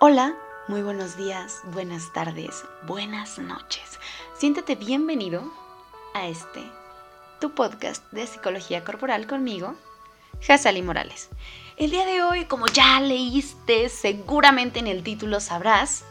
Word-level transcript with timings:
Hola, 0.00 0.34
muy 0.66 0.82
buenos 0.82 1.16
días, 1.16 1.60
buenas 1.72 2.12
tardes, 2.12 2.64
buenas 2.84 3.38
noches. 3.38 4.00
Siéntete 4.36 4.74
bienvenido 4.74 5.52
a 6.14 6.26
este, 6.26 6.64
tu 7.40 7.54
podcast 7.54 8.02
de 8.10 8.26
psicología 8.26 8.82
corporal 8.82 9.28
conmigo, 9.28 9.76
Hazali 10.46 10.82
Morales. 10.82 11.28
El 11.76 11.92
día 11.92 12.04
de 12.06 12.24
hoy, 12.24 12.46
como 12.46 12.66
ya 12.66 13.00
leíste, 13.00 13.88
seguramente 13.88 14.80
en 14.80 14.88
el 14.88 15.04
título 15.04 15.38
sabrás 15.38 16.04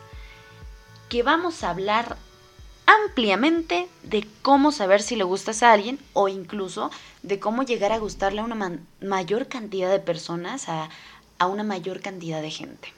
que 1.10 1.22
vamos 1.22 1.62
a 1.66 1.70
hablar 1.70 2.16
ampliamente 2.86 3.90
de 4.04 4.26
cómo 4.42 4.72
saber 4.72 5.02
si 5.02 5.18
le 5.18 5.26
gustas 5.26 5.62
a 5.62 5.74
alguien 5.74 6.00
o 6.14 6.30
incluso 6.30 6.90
de 7.22 7.42
cómo 7.42 7.64
llegar 7.64 7.92
a 7.92 8.00
gustarle 8.00 8.40
a 8.40 8.46
una 8.46 8.80
mayor 9.02 9.50
cantidad 9.50 9.92
de 9.92 10.00
personas, 10.00 10.70
a 10.70 11.48
una 11.48 11.64
mayor 11.64 12.00
cantidad 12.00 12.42
de 12.42 12.50
gente. 12.50 12.94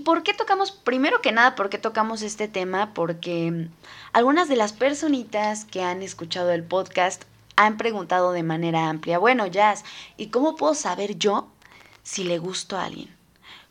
¿Y 0.00 0.02
por 0.02 0.22
qué 0.22 0.32
tocamos, 0.32 0.72
primero 0.72 1.20
que 1.20 1.30
nada, 1.30 1.54
por 1.54 1.68
qué 1.68 1.76
tocamos 1.76 2.22
este 2.22 2.48
tema? 2.48 2.94
Porque 2.94 3.68
algunas 4.14 4.48
de 4.48 4.56
las 4.56 4.72
personitas 4.72 5.66
que 5.66 5.82
han 5.82 6.00
escuchado 6.00 6.52
el 6.52 6.64
podcast 6.64 7.24
han 7.56 7.76
preguntado 7.76 8.32
de 8.32 8.42
manera 8.42 8.88
amplia, 8.88 9.18
bueno, 9.18 9.46
Jazz, 9.46 9.84
¿y 10.16 10.28
cómo 10.28 10.56
puedo 10.56 10.72
saber 10.72 11.18
yo 11.18 11.48
si 12.02 12.24
le 12.24 12.38
gusto 12.38 12.78
a 12.78 12.86
alguien? 12.86 13.14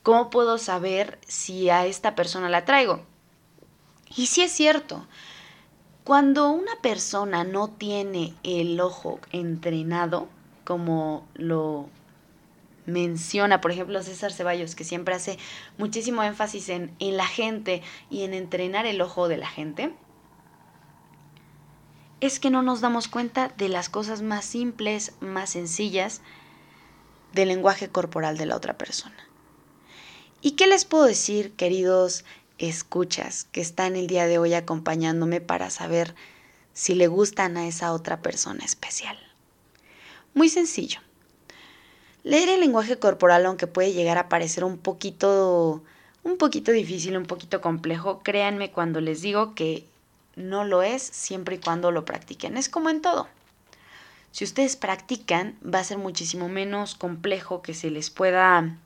¿Cómo 0.03 0.29
puedo 0.29 0.59
saber 0.59 1.17
si 1.27 1.71
a 1.71 1.87
esta 1.87 2.13
persona 2.13 2.47
la 2.47 2.63
traigo? 2.63 3.01
Y 4.15 4.27
sí 4.27 4.43
es 4.43 4.51
cierto, 4.51 5.07
cuando 6.03 6.51
una 6.51 6.75
persona 6.83 7.43
no 7.43 7.69
tiene 7.69 8.35
el 8.43 8.79
ojo 8.79 9.19
entrenado, 9.31 10.27
como 10.63 11.27
lo 11.33 11.89
menciona, 12.89 13.61
por 13.61 13.71
ejemplo, 13.71 14.01
César 14.03 14.31
Ceballos, 14.31 14.75
que 14.75 14.83
siempre 14.83 15.15
hace 15.15 15.37
muchísimo 15.77 16.23
énfasis 16.23 16.69
en, 16.69 16.95
en 16.99 17.17
la 17.17 17.27
gente 17.27 17.81
y 18.09 18.23
en 18.23 18.33
entrenar 18.33 18.85
el 18.85 19.01
ojo 19.01 19.27
de 19.27 19.37
la 19.37 19.47
gente, 19.47 19.93
es 22.21 22.39
que 22.39 22.49
no 22.49 22.61
nos 22.61 22.81
damos 22.81 23.07
cuenta 23.07 23.49
de 23.57 23.69
las 23.69 23.89
cosas 23.89 24.21
más 24.21 24.45
simples, 24.45 25.13
más 25.21 25.51
sencillas 25.51 26.21
del 27.33 27.47
lenguaje 27.47 27.89
corporal 27.89 28.37
de 28.37 28.45
la 28.45 28.55
otra 28.55 28.77
persona. 28.77 29.15
¿Y 30.41 30.51
qué 30.51 30.67
les 30.67 30.85
puedo 30.85 31.05
decir, 31.05 31.53
queridos 31.53 32.25
escuchas, 32.57 33.45
que 33.51 33.61
están 33.61 33.95
el 33.95 34.07
día 34.07 34.25
de 34.25 34.37
hoy 34.37 34.53
acompañándome 34.53 35.41
para 35.41 35.69
saber 35.69 36.15
si 36.73 36.95
le 36.95 37.07
gustan 37.07 37.57
a 37.57 37.67
esa 37.67 37.93
otra 37.93 38.21
persona 38.21 38.63
especial? 38.63 39.17
Muy 40.33 40.49
sencillo. 40.49 40.99
Leer 42.23 42.49
el 42.49 42.59
lenguaje 42.59 42.97
corporal, 42.97 43.45
aunque 43.45 43.67
puede 43.67 43.93
llegar 43.93 44.17
a 44.17 44.29
parecer 44.29 44.63
un 44.63 44.77
poquito, 44.77 45.81
un 46.23 46.37
poquito 46.37 46.71
difícil, 46.71 47.17
un 47.17 47.25
poquito 47.25 47.61
complejo, 47.61 48.19
créanme 48.19 48.71
cuando 48.71 49.01
les 49.01 49.21
digo 49.21 49.55
que 49.55 49.85
no 50.35 50.63
lo 50.65 50.81
es 50.81 51.01
siempre 51.01 51.55
y 51.55 51.59
cuando 51.59 51.91
lo 51.91 52.05
practiquen. 52.05 52.57
Es 52.57 52.69
como 52.69 52.89
en 52.89 53.01
todo. 53.01 53.27
Si 54.31 54.43
ustedes 54.43 54.75
practican, 54.75 55.57
va 55.63 55.79
a 55.79 55.83
ser 55.83 55.97
muchísimo 55.97 56.49
menos 56.49 56.95
complejo 56.95 57.61
que 57.61 57.73
se 57.73 57.89
les 57.89 58.09
pueda 58.09 58.77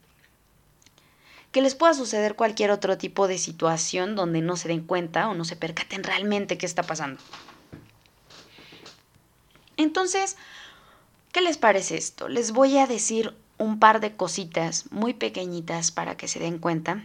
que 1.52 1.62
les 1.62 1.76
pueda 1.76 1.94
suceder 1.94 2.36
cualquier 2.36 2.72
otro 2.72 2.98
tipo 2.98 3.28
de 3.28 3.38
situación 3.38 4.16
donde 4.16 4.42
no 4.42 4.58
se 4.58 4.70
den 4.70 4.82
cuenta 4.82 5.30
o 5.30 5.36
no 5.36 5.46
se 5.46 5.56
percaten 5.56 6.04
realmente 6.04 6.58
qué 6.58 6.66
está 6.66 6.82
pasando. 6.82 7.22
Entonces, 9.78 10.36
¿Qué 11.34 11.42
les 11.42 11.58
parece 11.58 11.98
esto? 11.98 12.30
Les 12.30 12.52
voy 12.52 12.78
a 12.78 12.86
decir 12.86 13.34
un 13.58 13.80
par 13.80 14.00
de 14.02 14.16
cositas 14.16 14.86
muy 14.92 15.16
pequeñitas 15.16 15.90
para 15.90 16.16
que 16.16 16.28
se 16.28 16.38
den 16.38 16.60
cuenta, 16.60 17.04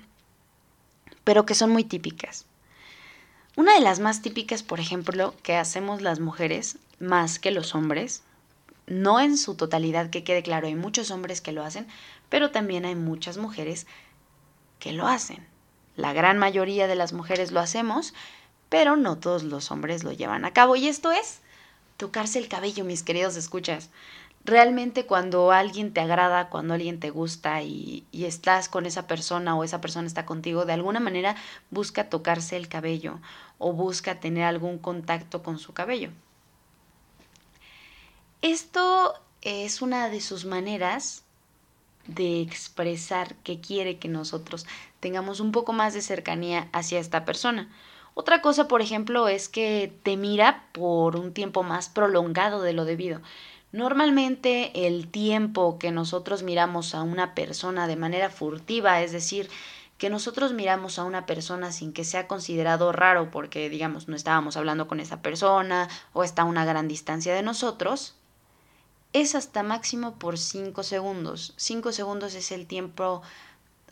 pero 1.24 1.46
que 1.46 1.54
son 1.54 1.70
muy 1.70 1.82
típicas. 1.82 2.44
Una 3.56 3.72
de 3.72 3.80
las 3.80 4.00
más 4.00 4.20
típicas, 4.20 4.62
por 4.62 4.80
ejemplo, 4.80 5.34
que 5.42 5.56
hacemos 5.56 6.02
las 6.02 6.20
mujeres 6.20 6.76
más 7.00 7.38
que 7.38 7.52
los 7.52 7.74
hombres, 7.74 8.22
no 8.86 9.18
en 9.18 9.38
su 9.38 9.54
totalidad 9.54 10.10
que 10.10 10.24
quede 10.24 10.42
claro, 10.42 10.66
hay 10.66 10.74
muchos 10.74 11.10
hombres 11.10 11.40
que 11.40 11.52
lo 11.52 11.64
hacen, 11.64 11.86
pero 12.28 12.50
también 12.50 12.84
hay 12.84 12.96
muchas 12.96 13.38
mujeres 13.38 13.86
que 14.78 14.92
lo 14.92 15.08
hacen. 15.08 15.46
La 15.96 16.12
gran 16.12 16.36
mayoría 16.36 16.86
de 16.86 16.96
las 16.96 17.14
mujeres 17.14 17.50
lo 17.50 17.60
hacemos, 17.60 18.12
pero 18.68 18.94
no 18.94 19.16
todos 19.16 19.42
los 19.42 19.70
hombres 19.70 20.04
lo 20.04 20.12
llevan 20.12 20.44
a 20.44 20.52
cabo. 20.52 20.76
Y 20.76 20.86
esto 20.86 21.12
es 21.12 21.40
tocarse 21.98 22.38
el 22.38 22.48
cabello, 22.48 22.84
mis 22.84 23.02
queridos 23.02 23.36
escuchas. 23.36 23.90
Realmente 24.48 25.04
cuando 25.04 25.52
alguien 25.52 25.92
te 25.92 26.00
agrada, 26.00 26.48
cuando 26.48 26.72
alguien 26.72 27.00
te 27.00 27.10
gusta 27.10 27.60
y, 27.60 28.06
estás 28.14 28.70
con 28.70 28.86
esa 28.86 29.06
persona 29.06 29.54
o 29.54 29.62
esa 29.62 29.82
persona 29.82 30.06
está 30.06 30.24
contigo, 30.24 30.64
de 30.64 30.72
alguna 30.72 31.00
manera 31.00 31.36
busca 31.70 32.08
tocarse 32.08 32.56
el 32.56 32.66
cabello 32.66 33.20
o 33.58 33.74
busca 33.74 34.20
tener 34.20 34.44
algún 34.44 34.78
contacto 34.78 35.42
con 35.42 35.58
su 35.58 35.74
cabello. 35.74 36.08
Esto 38.40 39.20
es 39.42 39.82
una 39.82 40.08
de 40.08 40.22
sus 40.22 40.46
maneras 40.46 41.24
de 42.06 42.40
expresar 42.40 43.34
que 43.44 43.60
quiere 43.60 43.98
que 43.98 44.08
nosotros 44.08 44.66
tengamos 45.00 45.40
un 45.40 45.52
poco 45.52 45.74
más 45.74 45.92
de 45.92 46.00
cercanía 46.00 46.70
hacia 46.72 47.00
esta 47.00 47.26
persona. 47.26 47.68
Otra 48.14 48.40
cosa, 48.40 48.66
por 48.66 48.80
ejemplo, 48.80 49.28
es 49.28 49.50
que 49.50 49.92
te 50.02 50.16
mira 50.16 50.64
por 50.72 51.16
un 51.16 51.34
tiempo 51.34 51.62
más 51.64 51.90
prolongado 51.90 52.62
de 52.62 52.72
lo 52.72 52.86
debido. 52.86 53.20
Normalmente 53.70 54.86
el 54.86 55.08
tiempo 55.08 55.78
que 55.78 55.90
nosotros 55.90 56.42
miramos 56.42 56.94
a 56.94 57.02
una 57.02 57.34
persona 57.34 57.86
de 57.86 57.96
manera 57.96 58.30
furtiva, 58.30 59.02
es 59.02 59.12
decir, 59.12 59.50
que 59.98 60.08
nosotros 60.08 60.52
miramos 60.52 60.98
a 60.98 61.04
una 61.04 61.26
persona 61.26 61.72
sin 61.72 61.92
que 61.92 62.04
sea 62.04 62.28
considerado 62.28 62.92
raro 62.92 63.30
porque, 63.30 63.68
digamos, 63.68 64.08
no 64.08 64.16
estábamos 64.16 64.56
hablando 64.56 64.88
con 64.88 65.00
esa 65.00 65.20
persona 65.20 65.88
o 66.12 66.24
está 66.24 66.42
a 66.42 66.46
una 66.46 66.64
gran 66.64 66.88
distancia 66.88 67.34
de 67.34 67.42
nosotros, 67.42 68.14
es 69.12 69.34
hasta 69.34 69.62
máximo 69.62 70.18
por 70.18 70.38
5 70.38 70.82
segundos. 70.82 71.52
5 71.56 71.92
segundos 71.92 72.34
es 72.34 72.52
el 72.52 72.66
tiempo 72.66 73.22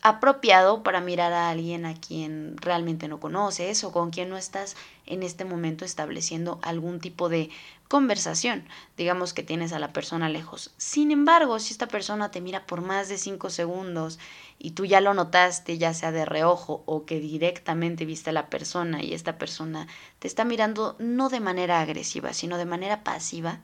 apropiado 0.08 0.84
para 0.84 1.00
mirar 1.00 1.32
a 1.32 1.50
alguien 1.50 1.84
a 1.84 1.94
quien 1.94 2.56
realmente 2.58 3.08
no 3.08 3.18
conoces 3.18 3.82
o 3.82 3.90
con 3.90 4.10
quien 4.10 4.28
no 4.28 4.36
estás 4.36 4.76
en 5.04 5.24
este 5.24 5.44
momento 5.44 5.84
estableciendo 5.84 6.60
algún 6.62 7.00
tipo 7.00 7.28
de 7.28 7.50
conversación. 7.88 8.68
Digamos 8.96 9.34
que 9.34 9.42
tienes 9.42 9.72
a 9.72 9.80
la 9.80 9.92
persona 9.92 10.28
lejos. 10.28 10.72
Sin 10.76 11.10
embargo, 11.10 11.58
si 11.58 11.72
esta 11.72 11.88
persona 11.88 12.30
te 12.30 12.40
mira 12.40 12.66
por 12.66 12.82
más 12.82 13.08
de 13.08 13.18
cinco 13.18 13.50
segundos 13.50 14.20
y 14.60 14.70
tú 14.70 14.84
ya 14.84 15.00
lo 15.00 15.12
notaste, 15.12 15.76
ya 15.76 15.92
sea 15.92 16.12
de 16.12 16.24
reojo 16.24 16.84
o 16.86 17.04
que 17.04 17.18
directamente 17.18 18.04
viste 18.04 18.30
a 18.30 18.32
la 18.32 18.46
persona 18.46 19.02
y 19.02 19.12
esta 19.12 19.38
persona 19.38 19.88
te 20.20 20.28
está 20.28 20.44
mirando 20.44 20.94
no 21.00 21.30
de 21.30 21.40
manera 21.40 21.80
agresiva, 21.80 22.32
sino 22.32 22.58
de 22.58 22.64
manera 22.64 23.02
pasiva, 23.02 23.58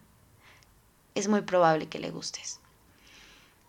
es 1.15 1.29
muy 1.29 1.43
probable 1.43 1.87
que 1.87 2.01
le 2.01 2.11
gustes. 2.11 2.62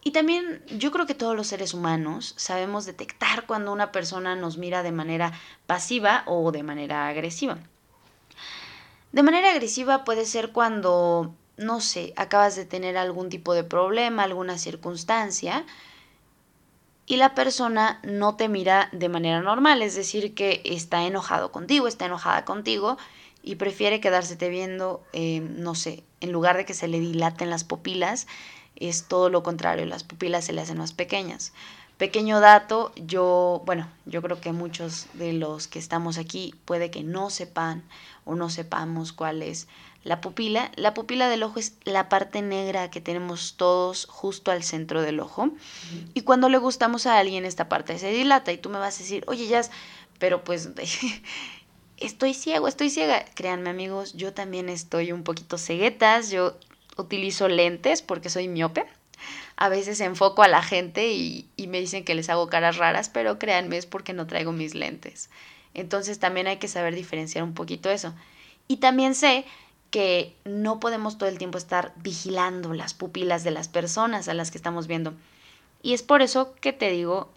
Y 0.03 0.11
también 0.11 0.61
yo 0.67 0.91
creo 0.91 1.05
que 1.05 1.15
todos 1.15 1.35
los 1.35 1.47
seres 1.47 1.73
humanos 1.73 2.33
sabemos 2.37 2.85
detectar 2.85 3.45
cuando 3.45 3.71
una 3.71 3.91
persona 3.91 4.35
nos 4.35 4.57
mira 4.57 4.83
de 4.83 4.91
manera 4.91 5.31
pasiva 5.65 6.23
o 6.25 6.51
de 6.51 6.63
manera 6.63 7.07
agresiva. 7.07 7.57
De 9.13 9.23
manera 9.23 9.51
agresiva 9.51 10.03
puede 10.03 10.25
ser 10.25 10.51
cuando, 10.51 11.33
no 11.55 11.79
sé, 11.79 12.13
acabas 12.17 12.55
de 12.55 12.65
tener 12.65 12.97
algún 12.97 13.29
tipo 13.29 13.53
de 13.53 13.63
problema, 13.63 14.23
alguna 14.23 14.57
circunstancia, 14.57 15.65
y 17.05 17.17
la 17.17 17.35
persona 17.35 17.99
no 18.03 18.35
te 18.35 18.47
mira 18.47 18.89
de 18.91 19.09
manera 19.09 19.41
normal, 19.41 19.81
es 19.81 19.95
decir, 19.95 20.33
que 20.33 20.61
está 20.65 21.05
enojado 21.05 21.51
contigo, 21.51 21.87
está 21.87 22.05
enojada 22.05 22.45
contigo 22.45 22.97
y 23.41 23.55
prefiere 23.55 23.99
quedársete 23.99 24.49
viendo, 24.49 25.03
eh, 25.11 25.41
no 25.41 25.75
sé, 25.75 26.03
en 26.21 26.31
lugar 26.31 26.55
de 26.55 26.65
que 26.65 26.73
se 26.73 26.87
le 26.87 26.99
dilaten 26.99 27.49
las 27.49 27.65
pupilas, 27.65 28.25
es 28.75 29.03
todo 29.03 29.29
lo 29.29 29.43
contrario, 29.43 29.85
las 29.85 30.03
pupilas 30.03 30.45
se 30.45 30.53
le 30.53 30.61
hacen 30.61 30.77
más 30.77 30.93
pequeñas. 30.93 31.53
Pequeño 31.97 32.39
dato, 32.39 32.91
yo, 32.95 33.61
bueno, 33.65 33.87
yo 34.05 34.21
creo 34.21 34.41
que 34.41 34.51
muchos 34.51 35.05
de 35.13 35.31
los 35.31 35.67
que 35.67 35.79
estamos 35.79 36.17
aquí 36.17 36.55
puede 36.65 36.89
que 36.89 37.03
no 37.03 37.29
sepan 37.29 37.83
o 38.25 38.35
no 38.35 38.49
sepamos 38.49 39.13
cuál 39.13 39.43
es 39.43 39.67
la 40.03 40.19
pupila. 40.19 40.71
La 40.75 40.93
pupila 40.93 41.29
del 41.29 41.43
ojo 41.43 41.59
es 41.59 41.73
la 41.83 42.09
parte 42.09 42.41
negra 42.41 42.89
que 42.89 42.99
tenemos 42.99 43.55
todos 43.57 44.05
justo 44.05 44.51
al 44.51 44.63
centro 44.63 45.01
del 45.01 45.19
ojo. 45.19 45.51
Y 46.13 46.21
cuando 46.21 46.49
le 46.49 46.57
gustamos 46.57 47.05
a 47.05 47.19
alguien, 47.19 47.45
esta 47.45 47.69
parte 47.69 47.97
se 47.99 48.11
dilata 48.11 48.51
y 48.51 48.57
tú 48.57 48.69
me 48.69 48.79
vas 48.79 48.95
a 48.95 49.03
decir, 49.03 49.23
oye, 49.27 49.47
ya, 49.47 49.61
pero 50.19 50.43
pues 50.43 50.69
estoy 51.97 52.33
ciego, 52.33 52.67
estoy 52.67 52.89
ciega. 52.89 53.23
Créanme 53.35 53.69
amigos, 53.69 54.13
yo 54.13 54.33
también 54.33 54.67
estoy 54.67 55.11
un 55.11 55.23
poquito 55.23 55.57
ceguetas, 55.57 56.31
yo 56.31 56.57
utilizo 56.98 57.48
lentes 57.48 58.01
porque 58.01 58.30
soy 58.30 58.48
miope. 58.48 58.86
A 59.56 59.69
veces 59.69 60.00
enfoco 60.01 60.44
a 60.44 60.48
la 60.48 60.62
gente 60.62 61.12
y, 61.12 61.48
me 61.68 61.80
dicen 61.80 62.04
que 62.04 62.16
les 62.16 62.30
hago 62.30 62.50
caras 62.50 62.78
raras, 62.78 63.10
pero 63.10 63.40
créanme 63.40 63.78
es 63.78 63.86
porque 63.86 64.13
no 64.13 64.28
traigo 64.28 64.51
mis 64.51 64.75
lentes. 64.75 65.30
Entonces 65.74 66.19
también 66.19 66.48
hay 66.48 66.57
que 66.57 66.68
saber 66.68 66.95
diferenciar 66.95 67.44
un 67.44 67.54
poquito 67.54 67.90
eso. 67.90 68.13
Y 68.68 68.78
también 68.78 69.16
sé 69.16 69.45
que 69.92 70.36
no 70.44 70.80
podemos 70.80 71.18
todo 71.18 71.30
el 71.30 71.38
tiempo 71.38 71.57
estar 71.57 71.94
vigilando 71.98 72.74
las 72.74 72.94
pupilas 72.94 73.44
de 73.44 73.51
las 73.51 73.68
personas 73.68 74.28
a 74.28 74.34
las 74.34 74.51
que 74.51 74.57
estamos 74.57 74.88
viendo. 74.88 75.13
Y 75.81 75.94
es 75.94 76.01
por 76.01 76.22
eso 76.22 76.56
que 76.56 76.74
te 76.74 76.90
digo 76.90 77.30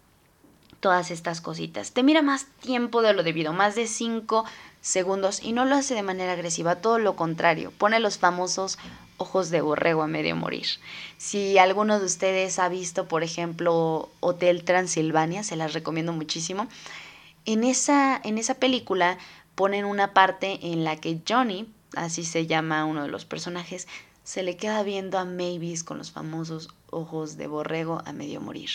todas 0.81 1.11
estas 1.11 1.41
cositas. 1.41 1.93
Te 1.93 2.03
mira 2.03 2.23
más 2.23 2.47
tiempo 2.61 3.03
de 3.03 3.13
lo 3.13 3.23
debido, 3.23 3.53
más 3.53 3.75
de 3.75 3.87
5 3.87 4.45
segundos 4.81 5.43
y 5.43 5.53
no 5.53 5.65
lo 5.65 5.75
hace 5.75 5.95
de 5.95 6.03
manera 6.03 6.33
agresiva, 6.33 6.77
todo 6.77 6.99
lo 6.99 7.17
contrario, 7.17 7.73
pone 7.77 7.99
los 7.99 8.19
famosos 8.19 8.79
ojos 9.19 9.51
de 9.51 9.61
borrego 9.61 10.03
a 10.03 10.07
medio 10.07 10.37
morir. 10.37 10.67
Si 11.19 11.59
alguno 11.59 11.99
de 11.99 12.07
ustedes 12.07 12.59
ha 12.59 12.69
visto, 12.69 13.09
por 13.09 13.23
ejemplo, 13.23 14.09
Hotel 14.21 14.65
Transilvania, 14.65 15.43
se 15.43 15.57
las 15.57 15.73
recomiendo 15.73 16.13
muchísimo. 16.13 16.69
En 17.45 17.65
esa, 17.65 18.21
en 18.23 18.39
esa 18.39 18.55
película 18.55 19.19
ponen 19.55 19.85
una 19.85 20.13
parte 20.13 20.59
en 20.63 20.85
la 20.85 20.97
que 20.97 21.21
Johnny, 21.27 21.69
así 21.95 22.25
se 22.25 22.47
llama 22.47 22.85
uno 22.85 23.03
de 23.03 23.09
los 23.09 23.25
personajes, 23.25 23.89
se 24.25 24.43
le 24.43 24.57
queda 24.57 24.83
viendo 24.83 25.19
a 25.19 25.25
Mavis 25.25 25.85
con 25.85 25.99
los 25.99 26.11
famosos 26.11 26.69
ojos 26.91 27.37
de 27.37 27.47
borrego 27.47 28.03
a 28.05 28.13
medio 28.13 28.41
morir. 28.41 28.71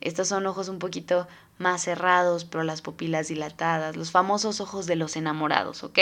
Estos 0.00 0.28
son 0.28 0.46
ojos 0.46 0.68
un 0.68 0.78
poquito 0.78 1.28
más 1.58 1.82
cerrados, 1.82 2.44
pero 2.44 2.64
las 2.64 2.82
pupilas 2.82 3.28
dilatadas, 3.28 3.96
los 3.96 4.10
famosos 4.10 4.60
ojos 4.60 4.86
de 4.86 4.96
los 4.96 5.16
enamorados, 5.16 5.84
¿ok? 5.84 5.98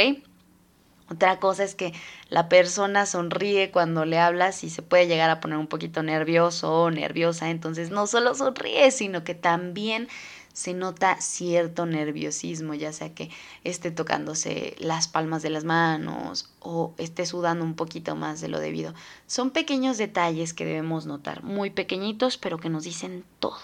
Otra 1.10 1.40
cosa 1.40 1.64
es 1.64 1.74
que 1.74 1.92
la 2.28 2.48
persona 2.48 3.04
sonríe 3.04 3.72
cuando 3.72 4.04
le 4.04 4.20
hablas 4.20 4.62
y 4.62 4.70
se 4.70 4.80
puede 4.80 5.08
llegar 5.08 5.28
a 5.28 5.40
poner 5.40 5.58
un 5.58 5.66
poquito 5.66 6.04
nervioso 6.04 6.72
o 6.84 6.90
nerviosa, 6.92 7.50
entonces 7.50 7.90
no 7.90 8.06
solo 8.06 8.36
sonríe, 8.36 8.92
sino 8.92 9.24
que 9.24 9.34
también 9.34 10.06
se 10.52 10.72
nota 10.72 11.20
cierto 11.20 11.84
nerviosismo, 11.84 12.74
ya 12.74 12.92
sea 12.92 13.12
que 13.12 13.28
esté 13.64 13.90
tocándose 13.90 14.76
las 14.78 15.08
palmas 15.08 15.42
de 15.42 15.50
las 15.50 15.64
manos 15.64 16.52
o 16.60 16.94
esté 16.96 17.26
sudando 17.26 17.64
un 17.64 17.74
poquito 17.74 18.14
más 18.14 18.40
de 18.40 18.46
lo 18.46 18.60
debido. 18.60 18.94
Son 19.26 19.50
pequeños 19.50 19.98
detalles 19.98 20.54
que 20.54 20.64
debemos 20.64 21.06
notar, 21.06 21.42
muy 21.42 21.70
pequeñitos, 21.70 22.38
pero 22.38 22.58
que 22.58 22.68
nos 22.68 22.84
dicen 22.84 23.24
todo. 23.40 23.58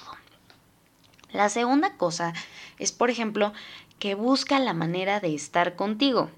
La 1.31 1.49
segunda 1.49 1.97
cosa 1.97 2.33
es, 2.81 2.91
por 2.91 3.09
ejemplo, 3.09 3.53
que 4.01 4.17
busca 4.17 4.59
la 4.59 4.75
manera 4.75 5.21
de 5.21 5.33
estar 5.33 5.77
contigo 5.77 6.29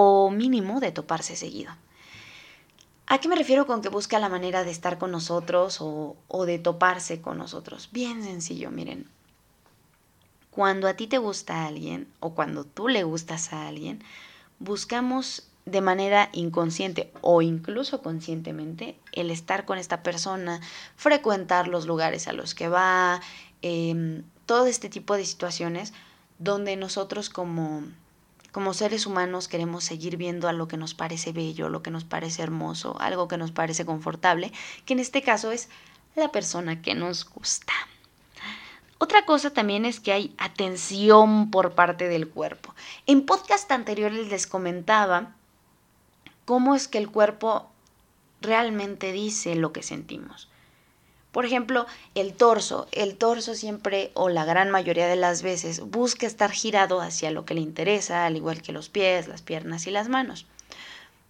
o 0.00 0.30
mínimo 0.30 0.78
de 0.78 0.92
toparse 0.92 1.34
seguido. 1.34 1.72
¿A 3.08 3.18
qué 3.18 3.26
me 3.26 3.34
refiero 3.34 3.66
con 3.66 3.82
que 3.82 3.88
busca 3.88 4.20
la 4.20 4.28
manera 4.28 4.62
de 4.62 4.70
estar 4.70 4.96
con 4.96 5.10
nosotros 5.10 5.78
o, 5.80 6.44
de 6.46 6.60
toparse 6.60 7.20
con 7.20 7.36
nosotros? 7.36 7.88
Bien 7.90 8.22
sencillo, 8.22 8.70
miren. 8.70 9.10
Cuando 10.52 10.86
a 10.86 10.94
ti 10.94 11.08
te 11.08 11.18
gusta 11.18 11.66
alguien 11.66 12.06
o 12.20 12.30
cuando 12.30 12.62
tú 12.62 12.86
le 12.86 13.02
gustas 13.02 13.52
a 13.52 13.66
alguien, 13.66 14.04
buscamos 14.60 15.48
de 15.64 15.80
manera 15.80 16.28
inconsciente 16.32 17.12
o 17.20 17.42
incluso 17.42 18.00
conscientemente 18.00 18.96
el 19.10 19.32
estar 19.32 19.64
con 19.64 19.78
esta 19.78 20.04
persona, 20.04 20.60
frecuentar 20.94 21.66
los 21.66 21.88
lugares 21.88 22.28
a 22.28 22.32
los 22.32 22.54
que 22.54 22.68
va, 22.68 23.20
em, 23.62 24.22
todo 24.46 24.66
este 24.66 24.88
tipo 24.88 25.16
de 25.16 25.24
situaciones 25.24 25.92
donde 26.38 26.76
nosotros 26.76 27.30
como, 27.30 27.82
como 28.52 28.74
seres 28.74 29.06
humanos 29.06 29.48
queremos 29.48 29.84
seguir 29.84 30.16
viendo 30.16 30.48
a 30.48 30.52
lo 30.52 30.68
que 30.68 30.76
nos 30.76 30.94
parece 30.94 31.32
bello, 31.32 31.68
lo 31.68 31.82
que 31.82 31.90
nos 31.90 32.04
parece 32.04 32.42
hermoso, 32.42 32.96
algo 33.00 33.28
que 33.28 33.36
nos 33.36 33.52
parece 33.52 33.84
confortable, 33.84 34.52
que 34.86 34.94
en 34.94 35.00
este 35.00 35.22
caso 35.22 35.52
es 35.52 35.68
la 36.16 36.32
persona 36.32 36.82
que 36.82 36.94
nos 36.94 37.28
gusta. 37.28 37.72
Otra 38.98 39.24
cosa 39.24 39.52
también 39.52 39.84
es 39.84 40.00
que 40.00 40.12
hay 40.12 40.34
atención 40.38 41.50
por 41.50 41.74
parte 41.74 42.08
del 42.08 42.28
cuerpo. 42.28 42.74
En 43.06 43.26
podcast 43.26 43.70
anteriores 43.70 44.28
les 44.28 44.46
comentaba 44.46 45.34
cómo 46.44 46.74
es 46.74 46.88
que 46.88 46.98
el 46.98 47.08
cuerpo 47.08 47.70
realmente 48.40 49.12
dice 49.12 49.54
lo 49.54 49.72
que 49.72 49.84
sentimos. 49.84 50.48
Por 51.38 51.46
ejemplo, 51.46 51.86
el 52.16 52.34
torso. 52.34 52.88
El 52.90 53.16
torso 53.16 53.54
siempre 53.54 54.10
o 54.14 54.28
la 54.28 54.44
gran 54.44 54.72
mayoría 54.72 55.06
de 55.06 55.14
las 55.14 55.42
veces 55.42 55.78
busca 55.78 56.26
estar 56.26 56.50
girado 56.50 57.00
hacia 57.00 57.30
lo 57.30 57.44
que 57.44 57.54
le 57.54 57.60
interesa, 57.60 58.26
al 58.26 58.34
igual 58.34 58.60
que 58.60 58.72
los 58.72 58.88
pies, 58.88 59.28
las 59.28 59.42
piernas 59.42 59.86
y 59.86 59.92
las 59.92 60.08
manos. 60.08 60.46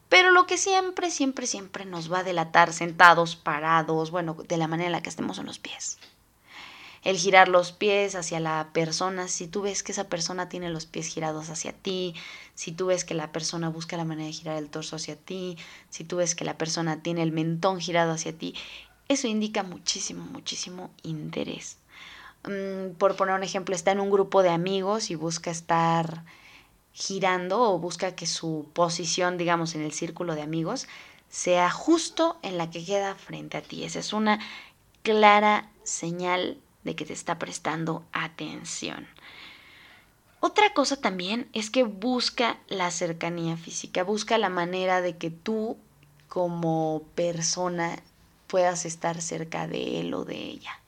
Pero 0.08 0.30
lo 0.30 0.46
que 0.46 0.56
siempre, 0.56 1.10
siempre, 1.10 1.46
siempre 1.46 1.84
nos 1.84 2.10
va 2.10 2.20
a 2.20 2.24
delatar 2.24 2.72
sentados, 2.72 3.36
parados, 3.36 4.10
bueno, 4.10 4.34
de 4.48 4.56
la 4.56 4.66
manera 4.66 4.86
en 4.86 4.92
la 4.92 5.02
que 5.02 5.10
estemos 5.10 5.36
son 5.36 5.44
los 5.44 5.58
pies 5.58 5.98
el 7.04 7.16
girar 7.16 7.48
los 7.48 7.72
pies 7.72 8.14
hacia 8.14 8.40
la 8.40 8.70
persona, 8.72 9.28
si 9.28 9.46
tú 9.46 9.62
ves 9.62 9.82
que 9.82 9.92
esa 9.92 10.08
persona 10.08 10.48
tiene 10.48 10.68
los 10.68 10.86
pies 10.86 11.06
girados 11.06 11.48
hacia 11.48 11.72
ti, 11.72 12.14
si 12.54 12.72
tú 12.72 12.86
ves 12.86 13.04
que 13.04 13.14
la 13.14 13.32
persona 13.32 13.68
busca 13.68 13.96
la 13.96 14.04
manera 14.04 14.26
de 14.26 14.32
girar 14.32 14.56
el 14.56 14.68
torso 14.68 14.96
hacia 14.96 15.16
ti, 15.16 15.56
si 15.90 16.04
tú 16.04 16.16
ves 16.16 16.34
que 16.34 16.44
la 16.44 16.58
persona 16.58 17.02
tiene 17.02 17.22
el 17.22 17.32
mentón 17.32 17.80
girado 17.80 18.12
hacia 18.12 18.36
ti, 18.36 18.54
eso 19.08 19.26
indica 19.26 19.62
muchísimo, 19.62 20.24
muchísimo 20.24 20.90
interés. 21.02 21.78
Mm, 22.44 22.94
por 22.98 23.16
poner 23.16 23.34
un 23.34 23.42
ejemplo, 23.42 23.74
está 23.74 23.92
en 23.92 24.00
un 24.00 24.10
grupo 24.10 24.42
de 24.42 24.50
amigos 24.50 25.10
y 25.10 25.14
busca 25.14 25.50
estar 25.50 26.24
girando 26.92 27.62
o 27.62 27.78
busca 27.78 28.14
que 28.14 28.26
su 28.26 28.68
posición, 28.72 29.38
digamos, 29.38 29.74
en 29.74 29.82
el 29.82 29.92
círculo 29.92 30.34
de 30.34 30.42
amigos 30.42 30.86
sea 31.28 31.70
justo 31.70 32.38
en 32.42 32.58
la 32.58 32.70
que 32.70 32.84
queda 32.84 33.14
frente 33.14 33.56
a 33.56 33.62
ti. 33.62 33.84
Esa 33.84 33.98
es 33.98 34.12
una 34.12 34.40
clara 35.02 35.70
señal 35.84 36.58
de 36.84 36.96
que 36.96 37.04
te 37.04 37.12
está 37.12 37.38
prestando 37.38 38.04
atención. 38.12 39.06
Otra 40.40 40.72
cosa 40.72 41.00
también 41.00 41.48
es 41.52 41.70
que 41.70 41.82
busca 41.82 42.58
la 42.68 42.90
cercanía 42.90 43.56
física, 43.56 44.04
busca 44.04 44.38
la 44.38 44.48
manera 44.48 45.00
de 45.00 45.16
que 45.16 45.30
tú 45.30 45.76
como 46.28 47.02
persona 47.14 47.98
puedas 48.48 48.84
estar 48.84 49.22
cerca 49.22 49.68
de 49.68 50.00
él 50.00 50.12
o 50.14 50.24
de 50.24 50.36
ella. 50.36 50.80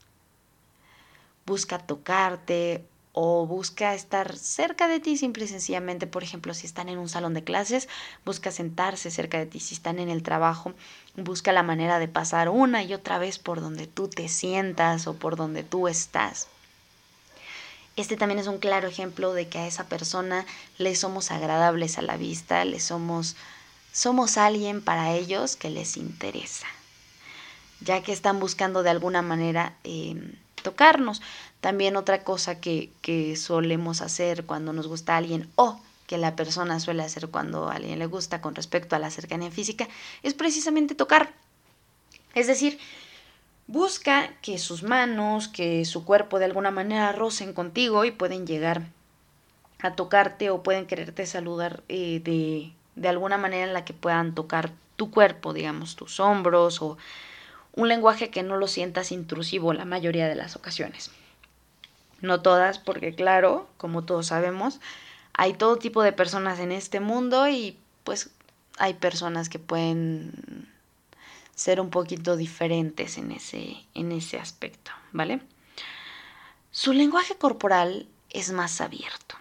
Busca 1.45 1.79
tocarte, 1.79 2.83
o 3.13 3.45
busca 3.45 3.93
estar 3.93 4.37
cerca 4.37 4.87
de 4.87 4.99
ti 4.99 5.17
simple 5.17 5.45
y 5.45 5.47
sencillamente, 5.47 6.07
por 6.07 6.23
ejemplo, 6.23 6.53
si 6.53 6.65
están 6.65 6.87
en 6.87 6.97
un 6.97 7.09
salón 7.09 7.33
de 7.33 7.43
clases, 7.43 7.89
busca 8.25 8.51
sentarse 8.51 9.11
cerca 9.11 9.37
de 9.37 9.45
ti, 9.45 9.59
si 9.59 9.75
están 9.75 9.99
en 9.99 10.09
el 10.09 10.23
trabajo, 10.23 10.73
busca 11.15 11.51
la 11.51 11.63
manera 11.63 11.99
de 11.99 12.07
pasar 12.07 12.47
una 12.49 12.83
y 12.83 12.93
otra 12.93 13.17
vez 13.17 13.37
por 13.37 13.59
donde 13.59 13.87
tú 13.87 14.07
te 14.07 14.29
sientas 14.29 15.07
o 15.07 15.15
por 15.15 15.35
donde 15.35 15.63
tú 15.63 15.87
estás. 15.87 16.47
Este 17.97 18.15
también 18.15 18.39
es 18.39 18.47
un 18.47 18.59
claro 18.59 18.87
ejemplo 18.87 19.33
de 19.33 19.49
que 19.49 19.57
a 19.57 19.67
esa 19.67 19.89
persona 19.89 20.45
le 20.77 20.95
somos 20.95 21.31
agradables 21.31 21.97
a 21.97 22.01
la 22.01 22.15
vista, 22.15 22.63
le 22.63 22.79
somos 22.79 23.35
somos 23.91 24.37
alguien 24.37 24.81
para 24.81 25.11
ellos 25.11 25.57
que 25.57 25.69
les 25.69 25.97
interesa, 25.97 26.65
ya 27.81 28.01
que 28.01 28.11
están 28.11 28.39
buscando 28.39 28.83
de 28.83 28.89
alguna 28.89 29.21
manera 29.21 29.75
eh, 29.83 30.15
tocarnos. 30.61 31.21
También 31.59 31.95
otra 31.95 32.23
cosa 32.23 32.59
que, 32.59 32.91
que 33.01 33.35
solemos 33.35 34.01
hacer 34.01 34.45
cuando 34.45 34.73
nos 34.73 34.87
gusta 34.87 35.17
alguien 35.17 35.49
o 35.55 35.79
que 36.07 36.17
la 36.17 36.35
persona 36.35 36.79
suele 36.79 37.03
hacer 37.03 37.29
cuando 37.29 37.69
a 37.69 37.75
alguien 37.75 37.99
le 37.99 38.05
gusta 38.05 38.41
con 38.41 38.55
respecto 38.55 38.95
a 38.95 38.99
la 38.99 39.09
cercanía 39.09 39.51
física 39.51 39.87
es 40.23 40.33
precisamente 40.33 40.95
tocar. 40.95 41.31
Es 42.35 42.47
decir, 42.47 42.79
busca 43.67 44.33
que 44.41 44.57
sus 44.57 44.83
manos, 44.83 45.47
que 45.47 45.85
su 45.85 46.03
cuerpo 46.03 46.39
de 46.39 46.45
alguna 46.45 46.71
manera 46.71 47.11
rocen 47.11 47.53
contigo 47.53 48.05
y 48.05 48.11
pueden 48.11 48.45
llegar 48.45 48.83
a 49.79 49.95
tocarte 49.95 50.49
o 50.49 50.63
pueden 50.63 50.85
quererte 50.85 51.25
saludar 51.25 51.81
eh, 51.87 52.21
de, 52.23 52.73
de 52.95 53.07
alguna 53.09 53.37
manera 53.37 53.65
en 53.65 53.73
la 53.73 53.85
que 53.85 53.93
puedan 53.93 54.35
tocar 54.35 54.71
tu 54.95 55.11
cuerpo, 55.11 55.53
digamos, 55.53 55.95
tus 55.95 56.19
hombros 56.19 56.81
o 56.81 56.97
un 57.73 57.87
lenguaje 57.87 58.29
que 58.29 58.43
no 58.43 58.57
lo 58.57 58.67
sientas 58.67 59.11
intrusivo 59.11 59.73
la 59.73 59.85
mayoría 59.85 60.27
de 60.27 60.35
las 60.35 60.55
ocasiones. 60.55 61.11
No 62.21 62.41
todas, 62.41 62.79
porque 62.79 63.15
claro, 63.15 63.67
como 63.77 64.03
todos 64.03 64.27
sabemos, 64.27 64.79
hay 65.33 65.53
todo 65.53 65.77
tipo 65.77 66.03
de 66.03 66.13
personas 66.13 66.59
en 66.59 66.71
este 66.71 66.99
mundo 66.99 67.47
y 67.47 67.77
pues 68.03 68.29
hay 68.77 68.93
personas 68.95 69.49
que 69.49 69.59
pueden 69.59 70.67
ser 71.55 71.79
un 71.79 71.89
poquito 71.89 72.35
diferentes 72.35 73.17
en 73.17 73.31
ese, 73.31 73.77
en 73.93 74.11
ese 74.11 74.39
aspecto, 74.39 74.91
¿vale? 75.11 75.41
Su 76.71 76.93
lenguaje 76.93 77.35
corporal 77.35 78.07
es 78.29 78.51
más 78.51 78.81
abierto. 78.81 79.35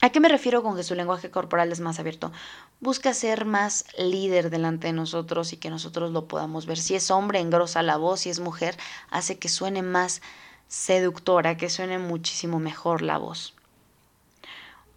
¿A 0.00 0.10
qué 0.10 0.20
me 0.20 0.28
refiero 0.28 0.62
con 0.62 0.76
que 0.76 0.82
su 0.82 0.94
lenguaje 0.94 1.30
corporal 1.30 1.72
es 1.72 1.80
más 1.80 1.98
abierto? 1.98 2.32
Busca 2.80 3.14
ser 3.14 3.46
más 3.46 3.86
líder 3.98 4.50
delante 4.50 4.88
de 4.88 4.92
nosotros 4.92 5.52
y 5.52 5.56
que 5.56 5.70
nosotros 5.70 6.12
lo 6.12 6.28
podamos 6.28 6.66
ver. 6.66 6.78
Si 6.78 6.94
es 6.94 7.10
hombre, 7.10 7.40
engrosa 7.40 7.82
la 7.82 7.96
voz, 7.96 8.20
si 8.20 8.30
es 8.30 8.38
mujer, 8.38 8.76
hace 9.10 9.38
que 9.38 9.48
suene 9.48 9.82
más 9.82 10.20
seductora, 10.68 11.56
que 11.56 11.70
suene 11.70 11.98
muchísimo 11.98 12.58
mejor 12.58 13.00
la 13.02 13.18
voz. 13.18 13.55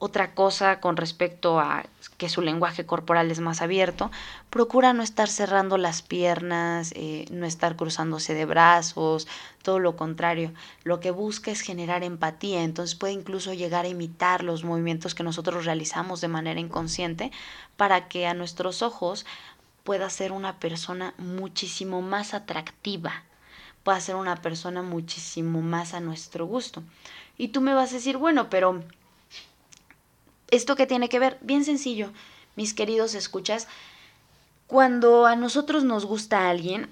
Otra 0.01 0.33
cosa 0.33 0.79
con 0.79 0.95
respecto 0.95 1.59
a 1.59 1.85
que 2.17 2.29
su 2.29 2.41
lenguaje 2.41 2.85
corporal 2.85 3.31
es 3.31 3.41
más 3.41 3.61
abierto, 3.61 4.11
procura 4.49 4.93
no 4.93 5.03
estar 5.03 5.27
cerrando 5.27 5.77
las 5.77 6.01
piernas, 6.01 6.93
eh, 6.95 7.25
no 7.31 7.45
estar 7.45 7.75
cruzándose 7.75 8.33
de 8.33 8.45
brazos, 8.45 9.27
todo 9.61 9.77
lo 9.79 9.97
contrario. 9.97 10.53
Lo 10.85 11.01
que 11.01 11.11
busca 11.11 11.51
es 11.51 11.59
generar 11.59 12.03
empatía, 12.03 12.63
entonces 12.63 12.95
puede 12.95 13.11
incluso 13.11 13.53
llegar 13.53 13.83
a 13.83 13.89
imitar 13.89 14.41
los 14.41 14.63
movimientos 14.63 15.15
que 15.15 15.23
nosotros 15.23 15.65
realizamos 15.65 16.21
de 16.21 16.29
manera 16.29 16.61
inconsciente 16.61 17.31
para 17.75 18.07
que 18.07 18.25
a 18.25 18.33
nuestros 18.33 18.81
ojos 18.81 19.25
pueda 19.83 20.09
ser 20.09 20.31
una 20.31 20.59
persona 20.59 21.13
muchísimo 21.17 22.01
más 22.01 22.33
atractiva, 22.33 23.23
pueda 23.83 23.99
ser 23.99 24.15
una 24.15 24.37
persona 24.37 24.81
muchísimo 24.81 25.61
más 25.61 25.93
a 25.93 25.99
nuestro 25.99 26.45
gusto. 26.45 26.83
Y 27.37 27.49
tú 27.49 27.59
me 27.59 27.73
vas 27.73 27.91
a 27.91 27.95
decir, 27.95 28.17
bueno, 28.17 28.49
pero 28.49 28.81
¿esto 30.51 30.75
qué 30.75 30.87
tiene 30.87 31.09
que 31.09 31.19
ver? 31.19 31.37
Bien 31.41 31.65
sencillo, 31.65 32.11
mis 32.55 32.73
queridos 32.73 33.15
escuchas, 33.15 33.67
cuando 34.67 35.25
a 35.25 35.35
nosotros 35.35 35.83
nos 35.83 36.05
gusta 36.05 36.49
alguien, 36.49 36.89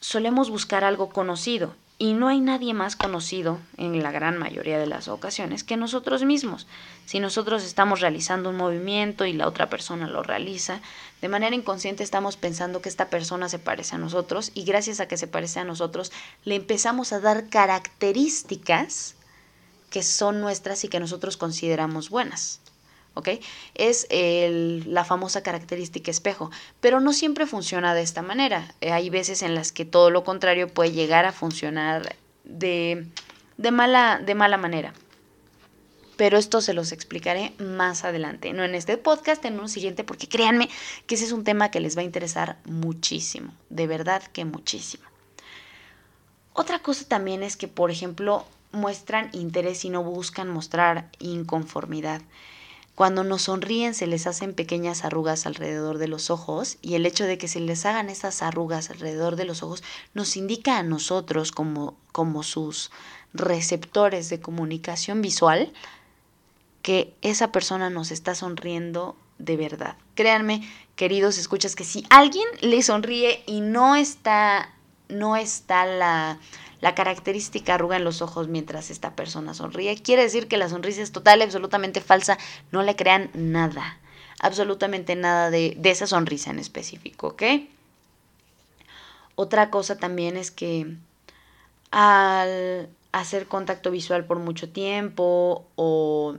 solemos 0.00 0.50
buscar 0.50 0.82
algo 0.82 1.10
conocido 1.10 1.74
y 2.00 2.14
no 2.14 2.28
hay 2.28 2.40
nadie 2.40 2.72
más 2.72 2.96
conocido 2.96 3.58
en 3.76 4.02
la 4.02 4.10
gran 4.10 4.38
mayoría 4.38 4.78
de 4.78 4.86
las 4.86 5.06
ocasiones 5.06 5.62
que 5.62 5.76
nosotros 5.76 6.24
mismos. 6.24 6.66
Si 7.04 7.20
nosotros 7.20 7.62
estamos 7.62 8.00
realizando 8.00 8.48
un 8.48 8.56
movimiento 8.56 9.26
y 9.26 9.34
la 9.34 9.46
otra 9.46 9.68
persona 9.68 10.08
lo 10.08 10.22
realiza, 10.22 10.80
de 11.20 11.28
manera 11.28 11.54
inconsciente 11.54 12.02
estamos 12.02 12.38
pensando 12.38 12.80
que 12.80 12.88
esta 12.88 13.10
persona 13.10 13.50
se 13.50 13.58
parece 13.58 13.96
a 13.96 13.98
nosotros 13.98 14.50
y 14.54 14.64
gracias 14.64 14.98
a 15.00 15.08
que 15.08 15.18
se 15.18 15.26
parece 15.26 15.60
a 15.60 15.64
nosotros 15.64 16.10
le 16.44 16.54
empezamos 16.54 17.12
a 17.12 17.20
dar 17.20 17.50
características 17.50 19.14
que 19.90 20.02
son 20.02 20.40
nuestras 20.40 20.84
y 20.84 20.88
que 20.88 21.00
nosotros 21.00 21.36
consideramos 21.36 22.08
buenas. 22.08 22.60
¿Ok? 23.14 23.28
Es 23.74 24.06
la 24.10 25.04
famosa 25.04 25.42
característica 25.42 26.10
espejo, 26.10 26.50
pero 26.80 27.00
no 27.00 27.12
siempre 27.12 27.46
funciona 27.46 27.94
de 27.94 28.02
esta 28.02 28.22
manera. 28.22 28.74
Eh, 28.80 28.92
hay 28.92 29.10
veces 29.10 29.42
en 29.42 29.54
las 29.54 29.72
que 29.72 29.84
todo 29.84 30.10
lo 30.10 30.24
contrario 30.24 30.68
puede 30.68 30.92
llegar 30.92 31.24
a 31.24 31.32
funcionar 31.32 32.16
de, 32.44 33.06
de, 33.56 33.70
mala, 33.70 34.20
de 34.24 34.34
mala 34.34 34.56
manera. 34.56 34.92
Pero 36.16 36.36
esto 36.36 36.60
se 36.60 36.74
los 36.74 36.92
explicaré 36.92 37.54
más 37.58 38.04
adelante, 38.04 38.52
no 38.52 38.62
en 38.62 38.74
este 38.74 38.98
podcast, 38.98 39.42
en 39.46 39.58
un 39.58 39.70
siguiente, 39.70 40.04
porque 40.04 40.28
créanme 40.28 40.68
que 41.06 41.14
ese 41.14 41.24
es 41.24 41.32
un 41.32 41.44
tema 41.44 41.70
que 41.70 41.80
les 41.80 41.96
va 41.96 42.02
a 42.02 42.04
interesar 42.04 42.58
muchísimo, 42.66 43.54
de 43.70 43.86
verdad 43.86 44.22
que 44.24 44.44
muchísimo. 44.44 45.04
Otra 46.52 46.80
cosa 46.80 47.06
también 47.08 47.42
es 47.42 47.56
que, 47.56 47.68
por 47.68 47.90
ejemplo, 47.90 48.44
muestran 48.72 49.30
interés 49.32 49.84
y 49.84 49.90
no 49.90 50.02
buscan 50.02 50.50
mostrar 50.50 51.08
inconformidad. 51.18 52.20
Cuando 53.00 53.24
nos 53.24 53.40
sonríen 53.44 53.94
se 53.94 54.06
les 54.06 54.26
hacen 54.26 54.52
pequeñas 54.52 55.06
arrugas 55.06 55.46
alrededor 55.46 55.96
de 55.96 56.06
los 56.06 56.28
ojos 56.28 56.76
y 56.82 56.96
el 56.96 57.06
hecho 57.06 57.24
de 57.24 57.38
que 57.38 57.48
se 57.48 57.58
les 57.58 57.86
hagan 57.86 58.10
esas 58.10 58.42
arrugas 58.42 58.90
alrededor 58.90 59.36
de 59.36 59.46
los 59.46 59.62
ojos 59.62 59.82
nos 60.12 60.36
indica 60.36 60.76
a 60.76 60.82
nosotros 60.82 61.50
como, 61.50 61.96
como 62.12 62.42
sus 62.42 62.90
receptores 63.32 64.28
de 64.28 64.40
comunicación 64.40 65.22
visual 65.22 65.72
que 66.82 67.14
esa 67.22 67.50
persona 67.52 67.88
nos 67.88 68.10
está 68.10 68.34
sonriendo 68.34 69.16
de 69.38 69.56
verdad. 69.56 69.96
Créanme, 70.14 70.70
queridos 70.94 71.38
escuchas, 71.38 71.76
que 71.76 71.84
si 71.84 72.04
alguien 72.10 72.44
le 72.60 72.82
sonríe 72.82 73.42
y 73.46 73.62
no 73.62 73.96
está, 73.96 74.74
no 75.08 75.36
está 75.36 75.86
la, 75.86 76.38
la 76.80 76.94
característica 76.94 77.74
arruga 77.74 77.96
en 77.96 78.04
los 78.04 78.22
ojos 78.22 78.48
mientras 78.48 78.90
esta 78.90 79.14
persona 79.14 79.54
sonríe. 79.54 80.00
Quiere 80.02 80.22
decir 80.22 80.48
que 80.48 80.56
la 80.56 80.68
sonrisa 80.68 81.02
es 81.02 81.12
total 81.12 81.40
y 81.40 81.42
absolutamente 81.42 82.00
falsa. 82.00 82.38
No 82.72 82.82
le 82.82 82.96
crean 82.96 83.30
nada. 83.34 83.98
Absolutamente 84.40 85.16
nada 85.16 85.50
de, 85.50 85.74
de 85.76 85.90
esa 85.90 86.06
sonrisa 86.06 86.50
en 86.50 86.58
específico, 86.58 87.28
¿ok? 87.28 87.42
Otra 89.34 89.70
cosa 89.70 89.98
también 89.98 90.36
es 90.36 90.50
que 90.50 90.96
al 91.90 92.88
hacer 93.12 93.46
contacto 93.46 93.90
visual 93.90 94.24
por 94.24 94.38
mucho 94.38 94.70
tiempo 94.70 95.66
o 95.74 96.36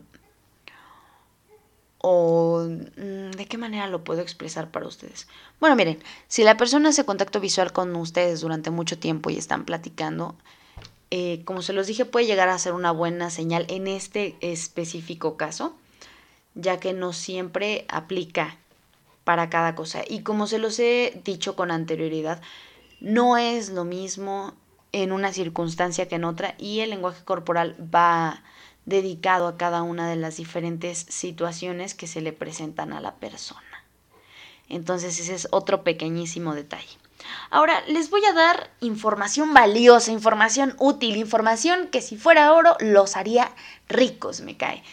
o 2.01 2.65
mm, 2.67 3.31
de 3.31 3.45
qué 3.47 3.57
manera 3.57 3.87
lo 3.87 4.03
puedo 4.03 4.21
expresar 4.21 4.71
para 4.71 4.87
ustedes. 4.87 5.27
Bueno, 5.59 5.75
miren, 5.75 5.99
si 6.27 6.43
la 6.43 6.57
persona 6.57 6.89
hace 6.89 7.05
contacto 7.05 7.39
visual 7.39 7.71
con 7.71 7.95
ustedes 7.95 8.41
durante 8.41 8.71
mucho 8.71 8.97
tiempo 8.97 9.29
y 9.29 9.37
están 9.37 9.65
platicando, 9.65 10.35
eh, 11.11 11.41
como 11.45 11.61
se 11.61 11.73
los 11.73 11.87
dije, 11.87 12.05
puede 12.05 12.25
llegar 12.25 12.49
a 12.49 12.57
ser 12.57 12.73
una 12.73 12.91
buena 12.91 13.29
señal 13.29 13.65
en 13.69 13.87
este 13.87 14.35
específico 14.41 15.37
caso, 15.37 15.75
ya 16.55 16.79
que 16.79 16.93
no 16.93 17.13
siempre 17.13 17.85
aplica 17.87 18.57
para 19.23 19.49
cada 19.49 19.75
cosa. 19.75 20.01
Y 20.07 20.21
como 20.21 20.47
se 20.47 20.57
los 20.57 20.79
he 20.79 21.21
dicho 21.23 21.55
con 21.55 21.69
anterioridad, 21.69 22.41
no 22.99 23.37
es 23.37 23.69
lo 23.69 23.83
mismo 23.83 24.53
en 24.91 25.11
una 25.11 25.31
circunstancia 25.31 26.07
que 26.07 26.15
en 26.15 26.23
otra 26.23 26.55
y 26.57 26.79
el 26.79 26.89
lenguaje 26.89 27.23
corporal 27.23 27.75
va 27.93 28.43
dedicado 28.85 29.47
a 29.47 29.57
cada 29.57 29.83
una 29.83 30.09
de 30.09 30.15
las 30.15 30.37
diferentes 30.37 31.05
situaciones 31.09 31.93
que 31.93 32.07
se 32.07 32.21
le 32.21 32.33
presentan 32.33 32.93
a 32.93 33.01
la 33.01 33.15
persona. 33.15 33.61
Entonces 34.69 35.19
ese 35.19 35.35
es 35.35 35.47
otro 35.51 35.83
pequeñísimo 35.83 36.55
detalle. 36.55 36.97
Ahora 37.49 37.81
les 37.87 38.09
voy 38.09 38.25
a 38.25 38.33
dar 38.33 38.71
información 38.79 39.53
valiosa, 39.53 40.11
información 40.11 40.75
útil, 40.79 41.17
información 41.17 41.87
que 41.87 42.01
si 42.01 42.17
fuera 42.17 42.53
oro 42.53 42.75
los 42.79 43.15
haría 43.15 43.51
ricos, 43.87 44.41
me 44.41 44.57
cae. 44.57 44.83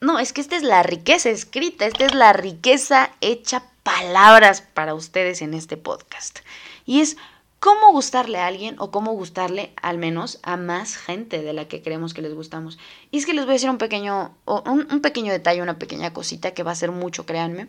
No, 0.00 0.18
es 0.18 0.32
que 0.32 0.40
esta 0.40 0.56
es 0.56 0.62
la 0.62 0.82
riqueza 0.82 1.30
escrita, 1.30 1.86
esta 1.86 2.04
es 2.04 2.14
la 2.14 2.32
riqueza 2.32 3.10
hecha 3.20 3.64
palabras 3.82 4.60
para 4.60 4.94
ustedes 4.94 5.42
en 5.42 5.54
este 5.54 5.76
podcast. 5.76 6.40
Y 6.84 7.00
es 7.00 7.16
cómo 7.64 7.92
gustarle 7.92 8.36
a 8.40 8.46
alguien 8.46 8.76
o 8.78 8.90
cómo 8.90 9.12
gustarle 9.12 9.72
al 9.80 9.96
menos 9.96 10.38
a 10.42 10.58
más 10.58 10.98
gente 10.98 11.40
de 11.40 11.54
la 11.54 11.66
que 11.66 11.80
creemos 11.80 12.12
que 12.12 12.20
les 12.20 12.34
gustamos. 12.34 12.78
Y 13.10 13.16
es 13.16 13.24
que 13.24 13.32
les 13.32 13.46
voy 13.46 13.52
a 13.52 13.54
decir 13.54 13.70
un 13.70 13.78
pequeño, 13.78 14.36
un, 14.44 14.86
un 14.92 15.00
pequeño 15.00 15.32
detalle, 15.32 15.62
una 15.62 15.78
pequeña 15.78 16.12
cosita 16.12 16.50
que 16.50 16.62
va 16.62 16.72
a 16.72 16.74
ser 16.74 16.90
mucho, 16.90 17.24
créanme. 17.24 17.68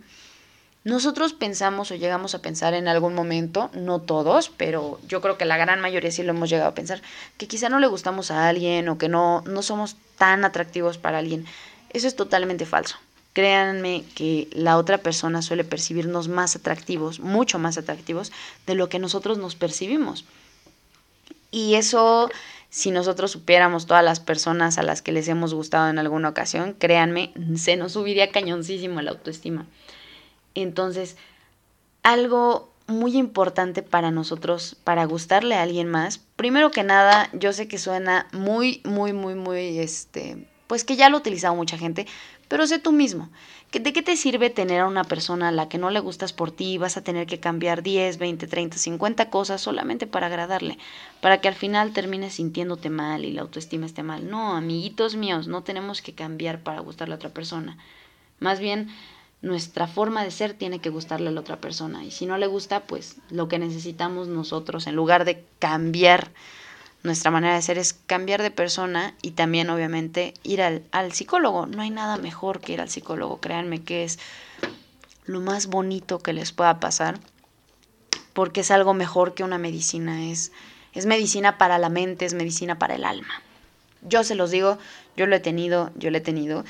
Nosotros 0.83 1.31
pensamos 1.31 1.91
o 1.91 1.95
llegamos 1.95 2.35
a 2.35 2.41
pensar 2.41 2.73
en 2.73 2.89
algún 2.89 3.15
momento, 3.15 3.71
no 3.73 4.01
todos, 4.01 4.49
pero 4.49 4.99
yo 5.07 5.21
creo 5.21 5.37
que 5.37 5.45
la 5.45 5.55
gran 5.55 5.79
mayoría 5.79 6.11
sí 6.11 6.23
lo 6.23 6.31
hemos 6.31 6.49
llegado 6.49 6.71
a 6.71 6.75
pensar, 6.75 7.01
que 7.37 7.47
quizá 7.47 7.69
no 7.69 7.79
le 7.79 7.87
gustamos 7.87 8.31
a 8.31 8.49
alguien 8.49 8.89
o 8.89 8.97
que 8.97 9.07
no, 9.07 9.43
no 9.45 9.61
somos 9.61 9.95
tan 10.17 10.43
atractivos 10.43 10.97
para 10.97 11.19
alguien. 11.19 11.45
Eso 11.93 12.09
es 12.09 12.17
totalmente 12.17 12.65
falso 12.65 12.97
créanme 13.35 14.05
que 14.15 14.47
la 14.53 14.77
otra 14.77 14.99
persona 14.99 15.41
suele 15.41 15.65
percibirnos 15.65 16.29
más 16.29 16.55
atractivos, 16.55 17.19
mucho 17.19 17.59
más 17.59 17.77
atractivos 17.77 18.31
de 18.65 18.75
lo 18.75 18.87
que 18.87 18.97
nosotros 18.97 19.37
nos 19.37 19.55
percibimos. 19.55 20.23
Y 21.51 21.75
eso, 21.75 22.29
si 22.69 22.91
nosotros 22.91 23.31
supiéramos 23.31 23.87
todas 23.87 24.05
las 24.05 24.21
personas 24.21 24.77
a 24.77 24.83
las 24.83 25.01
que 25.01 25.11
les 25.11 25.27
hemos 25.27 25.53
gustado 25.53 25.89
en 25.89 25.99
alguna 25.99 26.29
ocasión, 26.29 26.77
créanme, 26.79 27.33
se 27.57 27.75
nos 27.75 27.91
subiría 27.91 28.31
cañoncísimo 28.31 29.01
la 29.01 29.11
autoestima. 29.11 29.65
Entonces, 30.53 31.17
algo 32.03 32.71
muy 32.87 33.17
importante 33.17 33.83
para 33.83 34.11
nosotros, 34.11 34.77
para 34.85 35.03
gustarle 35.03 35.55
a 35.55 35.63
alguien 35.63 35.89
más, 35.89 36.19
primero 36.37 36.71
que 36.71 36.83
nada, 36.83 37.29
yo 37.33 37.51
sé 37.51 37.67
que 37.67 37.79
suena 37.79 38.27
muy, 38.31 38.81
muy, 38.85 39.11
muy, 39.11 39.35
muy, 39.35 39.79
este, 39.79 40.47
pues 40.67 40.83
que 40.83 40.95
ya 40.95 41.09
lo 41.09 41.17
ha 41.17 41.19
utilizado 41.19 41.55
mucha 41.55 41.77
gente, 41.77 42.07
pero 42.55 42.67
sé 42.67 42.79
tú 42.79 42.93
mismo. 42.93 43.27
¿De 43.73 43.91
qué 43.91 44.01
te 44.01 44.15
sirve 44.15 44.49
tener 44.49 44.79
a 44.79 44.87
una 44.87 45.03
persona 45.03 45.49
a 45.49 45.51
la 45.51 45.67
que 45.67 45.77
no 45.77 45.89
le 45.89 45.99
gustas 45.99 46.31
por 46.31 46.51
ti 46.51 46.77
vas 46.77 46.95
a 46.95 47.03
tener 47.03 47.27
que 47.27 47.41
cambiar 47.41 47.83
10, 47.83 48.17
20, 48.17 48.47
30, 48.47 48.77
50 48.77 49.29
cosas 49.29 49.59
solamente 49.59 50.07
para 50.07 50.27
agradarle? 50.27 50.77
Para 51.19 51.41
que 51.41 51.49
al 51.49 51.55
final 51.55 51.91
termines 51.91 52.35
sintiéndote 52.35 52.89
mal 52.89 53.25
y 53.25 53.33
la 53.33 53.41
autoestima 53.41 53.85
esté 53.85 54.03
mal. 54.03 54.29
No, 54.29 54.55
amiguitos 54.55 55.17
míos, 55.17 55.49
no 55.49 55.63
tenemos 55.63 56.01
que 56.01 56.13
cambiar 56.13 56.63
para 56.63 56.79
gustarle 56.79 57.15
a 57.15 57.17
otra 57.17 57.33
persona. 57.33 57.77
Más 58.39 58.61
bien, 58.61 58.87
nuestra 59.41 59.85
forma 59.85 60.23
de 60.23 60.31
ser 60.31 60.53
tiene 60.53 60.79
que 60.79 60.89
gustarle 60.89 61.27
a 61.27 61.31
la 61.33 61.41
otra 61.41 61.59
persona. 61.59 62.05
Y 62.05 62.11
si 62.11 62.25
no 62.25 62.37
le 62.37 62.47
gusta, 62.47 62.85
pues 62.87 63.17
lo 63.31 63.49
que 63.49 63.59
necesitamos 63.59 64.29
nosotros, 64.29 64.87
en 64.87 64.95
lugar 64.95 65.25
de 65.25 65.43
cambiar 65.59 66.31
nuestra 67.05 67.31
manera 67.31 67.55
de 67.55 67.61
ser 67.61 67.77
es 67.77 67.93
cambiar 67.93 68.41
de 68.41 68.51
persona 68.51 69.13
y 69.21 69.31
también 69.31 69.69
obviamente 69.69 70.33
ir 70.43 70.61
al, 70.61 70.83
al, 70.91 71.13
psicólogo. 71.13 71.67
No 71.67 71.81
hay 71.81 71.91
nada 71.91 72.17
mejor 72.17 72.59
que 72.59 72.73
ir 72.73 72.81
al 72.81 72.89
psicólogo, 72.89 73.39
créanme 73.39 73.83
que 73.83 74.03
es 74.03 74.19
lo 75.25 75.39
más 75.39 75.67
bonito 75.67 76.19
que 76.19 76.33
les 76.33 76.51
pueda 76.51 76.79
pasar, 76.79 77.19
porque 78.33 78.61
es 78.61 78.71
algo 78.71 78.93
mejor 78.93 79.33
que 79.33 79.43
una 79.43 79.57
medicina, 79.57 80.29
es, 80.29 80.51
es 80.93 81.05
medicina 81.05 81.57
para 81.57 81.77
la 81.77 81.89
mente, 81.89 82.25
es 82.25 82.33
medicina 82.33 82.77
para 82.77 82.95
el 82.95 83.05
alma. 83.05 83.41
Yo 84.01 84.23
se 84.23 84.35
los 84.35 84.51
digo, 84.51 84.77
yo 85.15 85.25
lo 85.25 85.35
he 85.35 85.39
tenido, 85.39 85.91
yo 85.95 86.11
lo 86.11 86.17
he 86.17 86.21
tenido, 86.21 86.65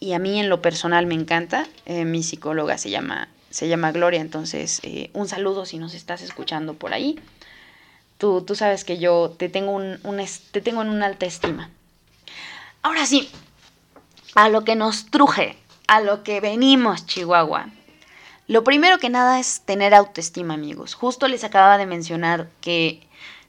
y 0.00 0.14
a 0.14 0.18
mí 0.18 0.40
en 0.40 0.48
lo 0.48 0.62
personal 0.62 1.06
me 1.06 1.14
encanta, 1.14 1.68
eh, 1.86 2.04
mi 2.04 2.22
psicóloga 2.22 2.78
se 2.78 2.90
llama, 2.90 3.28
se 3.50 3.68
llama 3.68 3.92
Gloria, 3.92 4.20
entonces 4.20 4.80
eh, 4.82 5.10
un 5.12 5.28
saludo 5.28 5.64
si 5.64 5.78
nos 5.78 5.94
estás 5.94 6.22
escuchando 6.22 6.74
por 6.74 6.92
ahí. 6.92 7.20
Tú, 8.22 8.54
sabes 8.54 8.84
que 8.84 8.98
yo 8.98 9.34
te 9.36 9.48
tengo, 9.48 9.72
un, 9.72 9.98
te 10.52 10.60
tengo 10.60 10.82
en 10.82 10.90
una 10.90 11.06
alta 11.06 11.26
estima. 11.26 11.70
Ahora 12.80 13.04
sí, 13.04 13.28
a 14.36 14.48
lo 14.48 14.62
que 14.62 14.76
nos 14.76 15.06
truje, 15.06 15.58
a 15.88 16.00
lo 16.00 16.22
que 16.22 16.40
venimos, 16.40 17.04
Chihuahua. 17.04 17.70
Lo 18.46 18.62
primero 18.62 19.00
que 19.00 19.10
nada 19.10 19.40
es 19.40 19.62
tener 19.62 19.92
autoestima, 19.92 20.54
amigos. 20.54 20.94
Justo 20.94 21.26
les 21.26 21.42
acababa 21.42 21.78
de 21.78 21.86
mencionar 21.86 22.48
que 22.60 23.04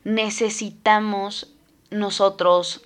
necesitamos 0.05 1.51
nosotros 1.91 2.81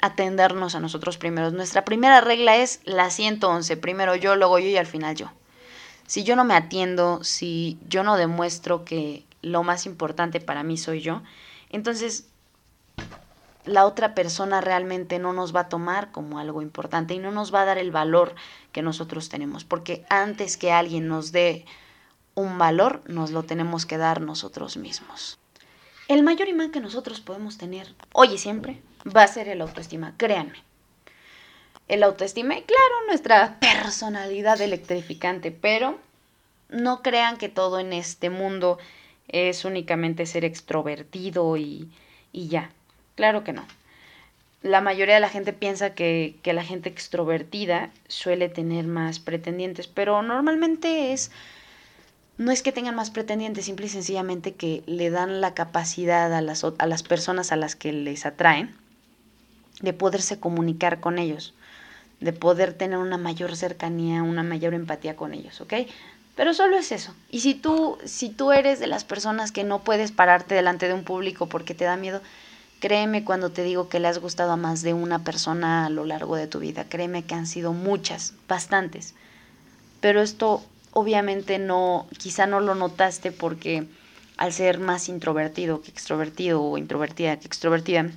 atendernos 0.00 0.74
a 0.74 0.80
nosotros 0.80 1.18
primero. 1.18 1.50
Nuestra 1.50 1.84
primera 1.84 2.22
regla 2.22 2.56
es 2.56 2.80
la 2.84 3.10
111. 3.10 3.76
Primero 3.76 4.16
yo, 4.16 4.36
luego 4.36 4.58
yo 4.58 4.68
y 4.68 4.78
al 4.78 4.86
final 4.86 5.14
yo. 5.14 5.30
Si 6.06 6.24
yo 6.24 6.34
no 6.34 6.44
me 6.44 6.54
atiendo, 6.54 7.22
si 7.24 7.78
yo 7.86 8.04
no 8.04 8.16
demuestro 8.16 8.86
que 8.86 9.25
lo 9.42 9.62
más 9.62 9.86
importante 9.86 10.40
para 10.40 10.62
mí 10.62 10.76
soy 10.76 11.00
yo, 11.00 11.22
entonces 11.70 12.28
la 13.64 13.84
otra 13.84 14.14
persona 14.14 14.60
realmente 14.60 15.18
no 15.18 15.32
nos 15.32 15.54
va 15.54 15.60
a 15.60 15.68
tomar 15.68 16.12
como 16.12 16.38
algo 16.38 16.62
importante 16.62 17.14
y 17.14 17.18
no 17.18 17.32
nos 17.32 17.52
va 17.52 17.62
a 17.62 17.64
dar 17.64 17.78
el 17.78 17.90
valor 17.90 18.34
que 18.72 18.82
nosotros 18.82 19.28
tenemos, 19.28 19.64
porque 19.64 20.06
antes 20.08 20.56
que 20.56 20.72
alguien 20.72 21.08
nos 21.08 21.32
dé 21.32 21.66
un 22.34 22.58
valor, 22.58 23.02
nos 23.06 23.30
lo 23.30 23.42
tenemos 23.42 23.86
que 23.86 23.98
dar 23.98 24.20
nosotros 24.20 24.76
mismos. 24.76 25.38
El 26.08 26.22
mayor 26.22 26.48
imán 26.48 26.70
que 26.70 26.80
nosotros 26.80 27.20
podemos 27.20 27.58
tener 27.58 27.92
hoy 28.12 28.34
y 28.34 28.38
siempre 28.38 28.80
va 29.04 29.24
a 29.24 29.28
ser 29.28 29.48
el 29.48 29.60
autoestima, 29.60 30.14
créanme. 30.16 30.62
El 31.88 32.02
autoestima 32.02 32.54
claro, 32.54 33.06
nuestra 33.08 33.58
personalidad 33.60 34.60
electrificante, 34.60 35.50
pero 35.50 35.98
no 36.68 37.02
crean 37.02 37.36
que 37.36 37.48
todo 37.48 37.80
en 37.80 37.92
este 37.92 38.30
mundo 38.30 38.78
es 39.28 39.64
únicamente 39.64 40.26
ser 40.26 40.44
extrovertido 40.44 41.56
y, 41.56 41.88
y 42.32 42.48
ya. 42.48 42.70
Claro 43.14 43.44
que 43.44 43.52
no. 43.52 43.64
La 44.62 44.80
mayoría 44.80 45.14
de 45.14 45.20
la 45.20 45.28
gente 45.28 45.52
piensa 45.52 45.94
que, 45.94 46.36
que 46.42 46.52
la 46.52 46.64
gente 46.64 46.88
extrovertida 46.88 47.90
suele 48.08 48.48
tener 48.48 48.86
más 48.86 49.20
pretendientes, 49.20 49.86
pero 49.86 50.22
normalmente 50.22 51.12
es 51.12 51.30
no 52.38 52.52
es 52.52 52.62
que 52.62 52.72
tengan 52.72 52.94
más 52.94 53.10
pretendientes, 53.10 53.64
simple 53.64 53.86
y 53.86 53.88
sencillamente 53.88 54.54
que 54.54 54.82
le 54.86 55.10
dan 55.10 55.40
la 55.40 55.54
capacidad 55.54 56.32
a 56.34 56.42
las, 56.42 56.64
a 56.64 56.86
las 56.86 57.02
personas 57.02 57.50
a 57.50 57.56
las 57.56 57.76
que 57.76 57.92
les 57.92 58.26
atraen 58.26 58.74
de 59.80 59.92
poderse 59.92 60.38
comunicar 60.38 61.00
con 61.00 61.18
ellos, 61.18 61.54
de 62.20 62.32
poder 62.32 62.74
tener 62.74 62.98
una 62.98 63.18
mayor 63.18 63.56
cercanía, 63.56 64.22
una 64.22 64.42
mayor 64.42 64.74
empatía 64.74 65.16
con 65.16 65.32
ellos, 65.32 65.60
¿ok? 65.60 65.74
Pero 66.36 66.52
solo 66.52 66.76
es 66.76 66.92
eso. 66.92 67.14
Y 67.30 67.40
si 67.40 67.54
tú, 67.54 67.98
si 68.04 68.28
tú 68.28 68.52
eres 68.52 68.78
de 68.78 68.86
las 68.86 69.04
personas 69.04 69.52
que 69.52 69.64
no 69.64 69.82
puedes 69.82 70.12
pararte 70.12 70.54
delante 70.54 70.86
de 70.86 70.94
un 70.94 71.02
público 71.02 71.48
porque 71.48 71.74
te 71.74 71.86
da 71.86 71.96
miedo, 71.96 72.20
créeme 72.78 73.24
cuando 73.24 73.50
te 73.50 73.64
digo 73.64 73.88
que 73.88 74.00
le 74.00 74.08
has 74.08 74.18
gustado 74.18 74.52
a 74.52 74.56
más 74.56 74.82
de 74.82 74.92
una 74.92 75.24
persona 75.24 75.86
a 75.86 75.90
lo 75.90 76.04
largo 76.04 76.36
de 76.36 76.46
tu 76.46 76.58
vida. 76.60 76.84
Créeme 76.88 77.24
que 77.24 77.34
han 77.34 77.46
sido 77.46 77.72
muchas, 77.72 78.34
bastantes. 78.48 79.14
Pero 80.00 80.20
esto 80.20 80.62
obviamente 80.92 81.58
no, 81.58 82.06
quizá 82.18 82.46
no 82.46 82.60
lo 82.60 82.74
notaste 82.74 83.32
porque 83.32 83.86
al 84.36 84.52
ser 84.52 84.78
más 84.78 85.08
introvertido 85.08 85.80
que 85.80 85.90
extrovertido 85.90 86.62
o 86.62 86.76
introvertida 86.76 87.38
que 87.38 87.46
extrovertida, 87.46 88.10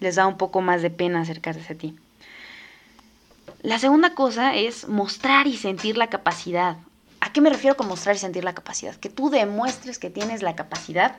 les 0.00 0.16
da 0.16 0.26
un 0.26 0.36
poco 0.36 0.60
más 0.60 0.82
de 0.82 0.90
pena 0.90 1.20
acercarse 1.20 1.72
a 1.72 1.76
ti. 1.76 1.96
La 3.62 3.78
segunda 3.78 4.14
cosa 4.14 4.54
es 4.54 4.88
mostrar 4.88 5.46
y 5.46 5.56
sentir 5.56 5.96
la 5.96 6.08
capacidad. 6.08 6.76
¿A 7.36 7.38
qué 7.38 7.42
me 7.42 7.50
refiero 7.50 7.76
con 7.76 7.88
mostrar 7.88 8.16
y 8.16 8.18
sentir 8.18 8.44
la 8.44 8.54
capacidad? 8.54 8.96
Que 8.96 9.10
tú 9.10 9.28
demuestres 9.28 9.98
que 9.98 10.08
tienes 10.08 10.40
la 10.40 10.56
capacidad 10.56 11.16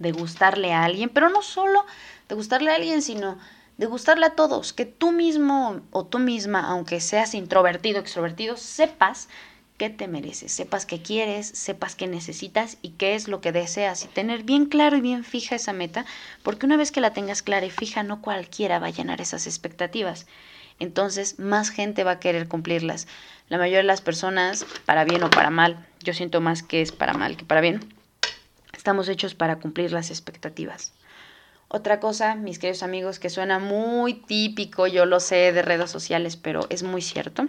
de 0.00 0.10
gustarle 0.10 0.72
a 0.72 0.82
alguien, 0.82 1.10
pero 1.10 1.28
no 1.30 1.42
solo 1.42 1.86
de 2.28 2.34
gustarle 2.34 2.72
a 2.72 2.74
alguien, 2.74 3.02
sino 3.02 3.38
de 3.78 3.86
gustarle 3.86 4.26
a 4.26 4.34
todos, 4.34 4.72
que 4.72 4.84
tú 4.84 5.12
mismo 5.12 5.80
o 5.92 6.04
tú 6.04 6.18
misma, 6.18 6.68
aunque 6.68 7.00
seas 7.00 7.34
introvertido, 7.34 8.00
extrovertido, 8.00 8.56
sepas 8.56 9.28
qué 9.78 9.90
te 9.90 10.08
mereces, 10.08 10.50
sepas 10.50 10.86
qué 10.86 11.00
quieres, 11.00 11.46
sepas 11.46 11.94
qué 11.94 12.08
necesitas 12.08 12.76
y 12.82 12.88
qué 12.88 13.14
es 13.14 13.28
lo 13.28 13.40
que 13.40 13.52
deseas 13.52 14.04
y 14.04 14.08
tener 14.08 14.42
bien 14.42 14.66
claro 14.66 14.96
y 14.96 15.02
bien 15.02 15.22
fija 15.22 15.54
esa 15.54 15.72
meta, 15.72 16.04
porque 16.42 16.66
una 16.66 16.76
vez 16.76 16.90
que 16.90 17.00
la 17.00 17.12
tengas 17.12 17.42
clara 17.42 17.66
y 17.66 17.70
fija, 17.70 18.02
no 18.02 18.22
cualquiera 18.22 18.80
va 18.80 18.88
a 18.88 18.90
llenar 18.90 19.20
esas 19.20 19.46
expectativas. 19.46 20.26
Entonces, 20.78 21.38
más 21.38 21.70
gente 21.70 22.04
va 22.04 22.12
a 22.12 22.20
querer 22.20 22.48
cumplirlas. 22.48 23.06
La 23.48 23.58
mayoría 23.58 23.78
de 23.78 23.84
las 23.84 24.00
personas, 24.00 24.66
para 24.84 25.04
bien 25.04 25.22
o 25.22 25.30
para 25.30 25.50
mal, 25.50 25.86
yo 26.00 26.12
siento 26.12 26.40
más 26.40 26.62
que 26.62 26.82
es 26.82 26.92
para 26.92 27.14
mal 27.14 27.36
que 27.36 27.44
para 27.44 27.60
bien, 27.60 27.80
estamos 28.76 29.08
hechos 29.08 29.34
para 29.34 29.56
cumplir 29.56 29.92
las 29.92 30.10
expectativas. 30.10 30.92
Otra 31.68 31.98
cosa, 31.98 32.34
mis 32.34 32.58
queridos 32.58 32.82
amigos, 32.82 33.18
que 33.18 33.30
suena 33.30 33.58
muy 33.58 34.14
típico, 34.14 34.86
yo 34.86 35.06
lo 35.06 35.20
sé 35.20 35.52
de 35.52 35.62
redes 35.62 35.90
sociales, 35.90 36.36
pero 36.36 36.66
es 36.70 36.82
muy 36.82 37.02
cierto 37.02 37.48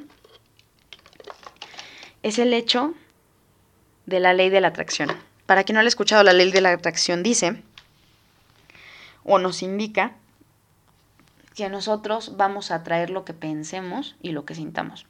es 2.24 2.40
el 2.40 2.54
hecho 2.54 2.94
de 4.06 4.20
la 4.20 4.34
ley 4.34 4.50
de 4.50 4.62
la 4.62 4.70
atracción. 4.70 5.10
Para 5.46 5.63
quien 5.63 5.76
no 5.76 5.80
haya 5.80 5.88
escuchado, 5.88 6.24
la 6.24 6.34
ley 6.34 6.52
de 6.52 6.62
la 6.62 6.72
atracción 6.72 7.24
dice 7.24 7.62
o 9.24 9.40
nos 9.40 9.62
indica 9.62 10.16
que 11.58 11.70
nosotros 11.70 12.38
vamos 12.38 12.70
a 12.70 12.76
atraer 12.76 13.10
lo 13.10 13.26
que 13.26 13.34
pensemos 13.34 14.15
y 14.22 14.32
lo 14.32 14.46
que 14.46 14.54
sintamos. 14.54 15.08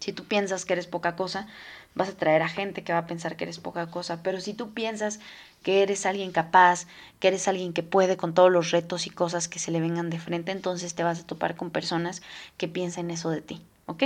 Si 0.00 0.12
tú 0.12 0.24
piensas 0.24 0.64
que 0.64 0.72
eres 0.72 0.88
poca 0.88 1.14
cosa, 1.14 1.46
vas 1.94 2.08
a 2.08 2.12
atraer 2.12 2.42
a 2.42 2.48
gente 2.48 2.82
que 2.82 2.92
va 2.92 2.98
a 2.98 3.06
pensar 3.06 3.36
que 3.36 3.44
eres 3.44 3.60
poca 3.60 3.88
cosa, 3.88 4.20
pero 4.24 4.40
si 4.40 4.54
tú 4.54 4.74
piensas 4.74 5.20
que 5.62 5.84
eres 5.84 6.04
alguien 6.04 6.32
capaz, 6.32 6.86
que 7.20 7.28
eres 7.28 7.46
alguien 7.46 7.72
que 7.72 7.84
puede 7.84 8.16
con 8.16 8.34
todos 8.34 8.50
los 8.50 8.72
retos 8.72 9.06
y 9.06 9.10
cosas 9.10 9.46
que 9.46 9.60
se 9.60 9.70
le 9.70 9.80
vengan 9.80 10.10
de 10.10 10.18
frente, 10.18 10.50
entonces 10.50 10.96
te 10.96 11.04
vas 11.04 11.20
a 11.20 11.26
topar 11.26 11.54
con 11.54 11.70
personas 11.70 12.22
que 12.56 12.66
piensen 12.66 13.12
eso 13.12 13.30
de 13.30 13.40
ti, 13.40 13.62
¿ok? 13.86 14.02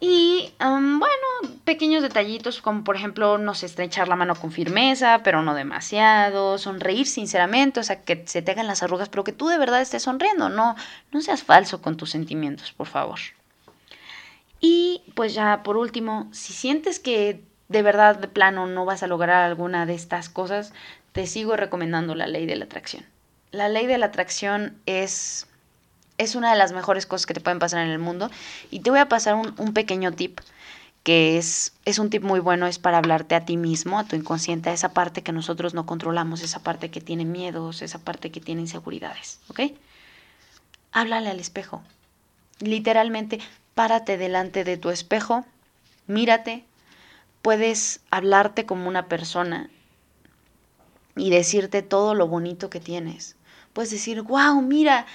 Y 0.00 0.52
bueno, 0.60 1.56
pequeños 1.64 2.02
detallitos 2.02 2.62
como 2.62 2.84
por 2.84 2.94
ejemplo, 2.94 3.36
no 3.36 3.54
sé, 3.54 3.66
estrechar 3.66 4.06
la 4.06 4.14
mano 4.14 4.36
con 4.36 4.52
firmeza, 4.52 5.22
pero 5.24 5.42
no 5.42 5.54
demasiado, 5.54 6.56
sonreír 6.58 7.06
sinceramente, 7.06 7.80
o 7.80 7.82
sea, 7.82 8.02
que 8.02 8.22
se 8.26 8.40
te 8.42 8.52
hagan 8.52 8.68
las 8.68 8.82
arrugas, 8.82 9.08
pero 9.08 9.24
que 9.24 9.32
tú 9.32 9.48
de 9.48 9.58
verdad 9.58 9.80
estés 9.80 10.04
sonriendo, 10.04 10.48
no, 10.48 10.76
no 11.10 11.20
seas 11.20 11.42
falso 11.42 11.82
con 11.82 11.96
tus 11.96 12.10
sentimientos, 12.10 12.72
por 12.72 12.86
favor. 12.86 13.18
Y 14.60 15.02
pues 15.14 15.34
ya 15.34 15.62
por 15.64 15.76
último, 15.76 16.28
si 16.32 16.52
sientes 16.52 17.00
que 17.00 17.42
de 17.68 17.82
verdad 17.82 18.16
de 18.16 18.28
plano 18.28 18.66
no 18.66 18.84
vas 18.84 19.02
a 19.02 19.08
lograr 19.08 19.42
alguna 19.42 19.84
de 19.84 19.94
estas 19.94 20.28
cosas, 20.28 20.72
te 21.12 21.26
sigo 21.26 21.56
recomendando 21.56 22.14
la 22.14 22.28
ley 22.28 22.46
de 22.46 22.56
la 22.56 22.66
atracción. 22.66 23.04
La 23.50 23.68
ley 23.68 23.86
de 23.86 23.98
la 23.98 24.06
atracción 24.06 24.78
es 24.86 25.47
es 26.18 26.34
una 26.34 26.50
de 26.50 26.58
las 26.58 26.72
mejores 26.72 27.06
cosas 27.06 27.26
que 27.26 27.34
te 27.34 27.40
pueden 27.40 27.60
pasar 27.60 27.80
en 27.84 27.90
el 27.90 27.98
mundo. 27.98 28.30
Y 28.70 28.80
te 28.80 28.90
voy 28.90 28.98
a 28.98 29.08
pasar 29.08 29.34
un, 29.34 29.72
pequeño 29.72 30.12
tip 30.12 30.40
que 31.04 31.38
es, 31.38 31.72
es 31.84 31.98
un 31.98 32.10
tip 32.10 32.22
muy 32.22 32.40
bueno, 32.40 32.66
es 32.66 32.78
para 32.78 32.98
hablarte 32.98 33.34
a 33.34 33.46
ti 33.46 33.56
mismo, 33.56 33.98
a 33.98 34.04
tu 34.04 34.16
inconsciente, 34.16 34.68
a 34.68 34.72
esa 34.74 34.92
parte 34.92 35.22
que 35.22 35.32
nosotros 35.32 35.72
no 35.72 35.86
controlamos, 35.86 36.42
esa 36.42 36.58
parte 36.58 36.90
que 36.90 37.00
tiene 37.00 37.24
miedos, 37.24 37.80
esa 37.80 37.98
parte 37.98 38.30
que 38.30 38.40
tiene 38.40 38.62
inseguridades, 38.62 39.40
¿ok? 39.48 39.60
Háblale 40.92 41.30
al 41.30 41.40
espejo. 41.40 41.82
Literalmente, 42.60 43.38
párate 43.74 44.18
delante 44.18 44.64
de 44.64 44.76
tu 44.76 44.90
espejo, 44.90 45.46
mírate, 46.08 46.64
puedes 47.40 48.00
hablarte 48.10 48.66
como 48.66 48.88
una 48.88 49.06
persona 49.06 49.70
y 51.16 51.30
decirte 51.30 51.82
todo 51.82 52.14
lo 52.14 52.26
bonito 52.26 52.68
que 52.68 52.80
tienes. 52.80 53.36
Puedes 53.72 53.90
decir, 53.90 54.22
wow, 54.22 54.60
mira, 54.60 55.06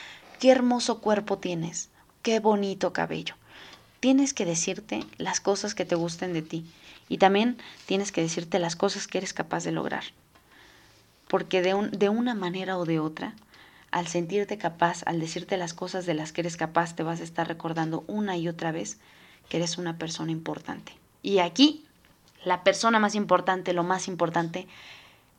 qué 0.44 0.52
hermoso 0.52 1.00
cuerpo 1.00 1.38
tienes, 1.38 1.90
qué 2.22 2.42
bonito 2.42 2.92
cabello. 2.92 3.36
Tienes 4.02 4.34
que 4.34 4.44
decirte 4.44 5.06
las 5.18 5.40
cosas 5.40 5.74
que 5.74 5.86
te 5.86 5.96
gusten 5.96 6.34
de 6.34 6.42
ti 6.42 6.66
y 7.08 7.18
también 7.18 7.58
tienes 7.86 8.12
que 8.12 8.20
decirte 8.20 8.60
las 8.60 8.76
cosas 8.76 9.08
que 9.08 9.20
eres 9.20 9.32
capaz 9.32 9.64
de 9.64 9.72
lograr. 9.72 10.04
Porque 11.30 11.62
de, 11.62 11.88
de 11.94 12.10
una 12.10 12.36
manera 12.36 12.78
o 12.78 12.84
de 12.84 13.00
otra, 13.00 13.36
al 13.90 14.08
sentirte 14.08 14.58
capaz, 14.58 15.04
al 15.06 15.22
decirte 15.22 15.56
las 15.56 15.74
cosas 15.74 16.06
de 16.06 16.14
las 16.14 16.34
que 16.34 16.42
eres 16.42 16.58
capaz, 16.58 16.94
te 16.94 17.04
vas 17.04 17.22
a 17.22 17.24
estar 17.24 17.48
recordando 17.48 18.04
una 18.08 18.36
y 18.36 18.50
otra 18.50 18.74
vez 18.74 18.98
que 19.48 19.56
eres 19.56 19.78
una 19.78 19.98
persona 19.98 20.34
importante. 20.34 20.92
Y 21.22 21.40
aquí, 21.40 21.86
la 22.44 22.66
persona 22.66 23.00
más 23.00 23.16
importante, 23.16 23.72
lo 23.72 23.84
más 23.84 24.10
importante, 24.10 24.68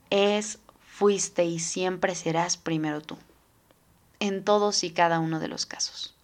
es, 0.08 0.60
fuiste 0.80 1.44
y 1.44 1.58
siempre 1.58 2.14
serás 2.14 2.56
primero 2.56 3.02
tú 3.02 3.18
en 4.24 4.42
todos 4.42 4.84
y 4.84 4.90
cada 4.90 5.20
uno 5.20 5.38
de 5.38 5.48
los 5.48 5.66
casos. 5.66 6.14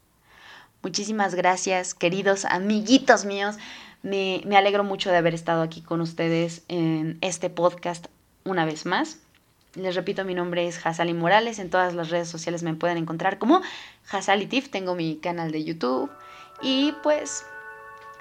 Muchísimas 0.82 1.34
gracias, 1.34 1.92
queridos 1.92 2.46
amiguitos 2.46 3.26
míos. 3.26 3.56
Me, 4.02 4.42
alegro 4.56 4.82
mucho 4.82 5.10
de 5.10 5.18
haber 5.18 5.34
estado 5.34 5.60
aquí 5.60 5.82
con 5.82 6.00
ustedes 6.00 6.62
en 6.68 7.18
este 7.20 7.50
podcast 7.50 8.06
una 8.44 8.64
vez 8.64 8.86
más. 8.86 9.18
Les 9.74 9.94
repito, 9.94 10.24
mi 10.24 10.34
nombre 10.34 10.66
es 10.66 10.84
Hasali 10.84 11.12
Morales. 11.12 11.58
En 11.58 11.68
todas 11.68 11.94
las 11.94 12.08
redes 12.08 12.28
sociales 12.28 12.62
me 12.62 12.74
pueden 12.74 12.96
encontrar 12.96 13.38
como 13.38 13.60
Hasali 14.10 14.46
Tif. 14.46 14.70
Tengo 14.70 14.94
mi 14.94 15.16
canal 15.16 15.52
de 15.52 15.62
YouTube. 15.62 16.10
Y 16.62 16.92
pues, 17.02 17.44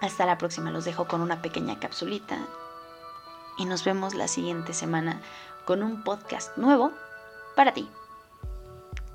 hasta 0.01 0.25
la 0.25 0.37
próxima. 0.37 0.69
Los 0.69 0.83
dejo 0.83 1.07
con 1.07 1.21
una 1.21 1.41
pequeña 1.41 1.79
capsulita. 1.79 2.37
Y 3.57 3.65
nos 3.65 3.85
vemos 3.85 4.13
la 4.13 4.27
siguiente 4.27 4.73
semana 4.73 5.21
con 5.65 5.81
un 5.81 6.03
podcast 6.03 6.55
nuevo 6.57 6.91
para 7.55 7.73
ti. 7.73 7.87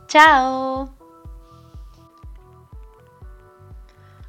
¡Chao! 0.07 0.95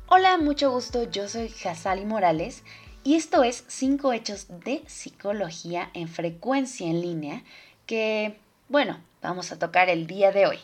Hola, 0.08 0.38
mucho 0.38 0.72
gusto. 0.72 1.04
Yo 1.04 1.28
soy 1.28 1.54
Hasali 1.64 2.06
Morales 2.06 2.64
y 3.04 3.16
esto 3.16 3.44
es 3.44 3.66
5 3.68 4.14
hechos 4.14 4.48
de 4.50 4.84
psicología 4.88 5.90
en 5.94 6.08
frecuencia 6.08 6.88
en 6.88 7.02
línea 7.02 7.44
que, 7.86 8.38
bueno, 8.70 9.00
vamos 9.22 9.52
a 9.52 9.60
tocar 9.60 9.90
el 9.90 10.08
día 10.08 10.32
de 10.32 10.48
hoy. 10.48 10.60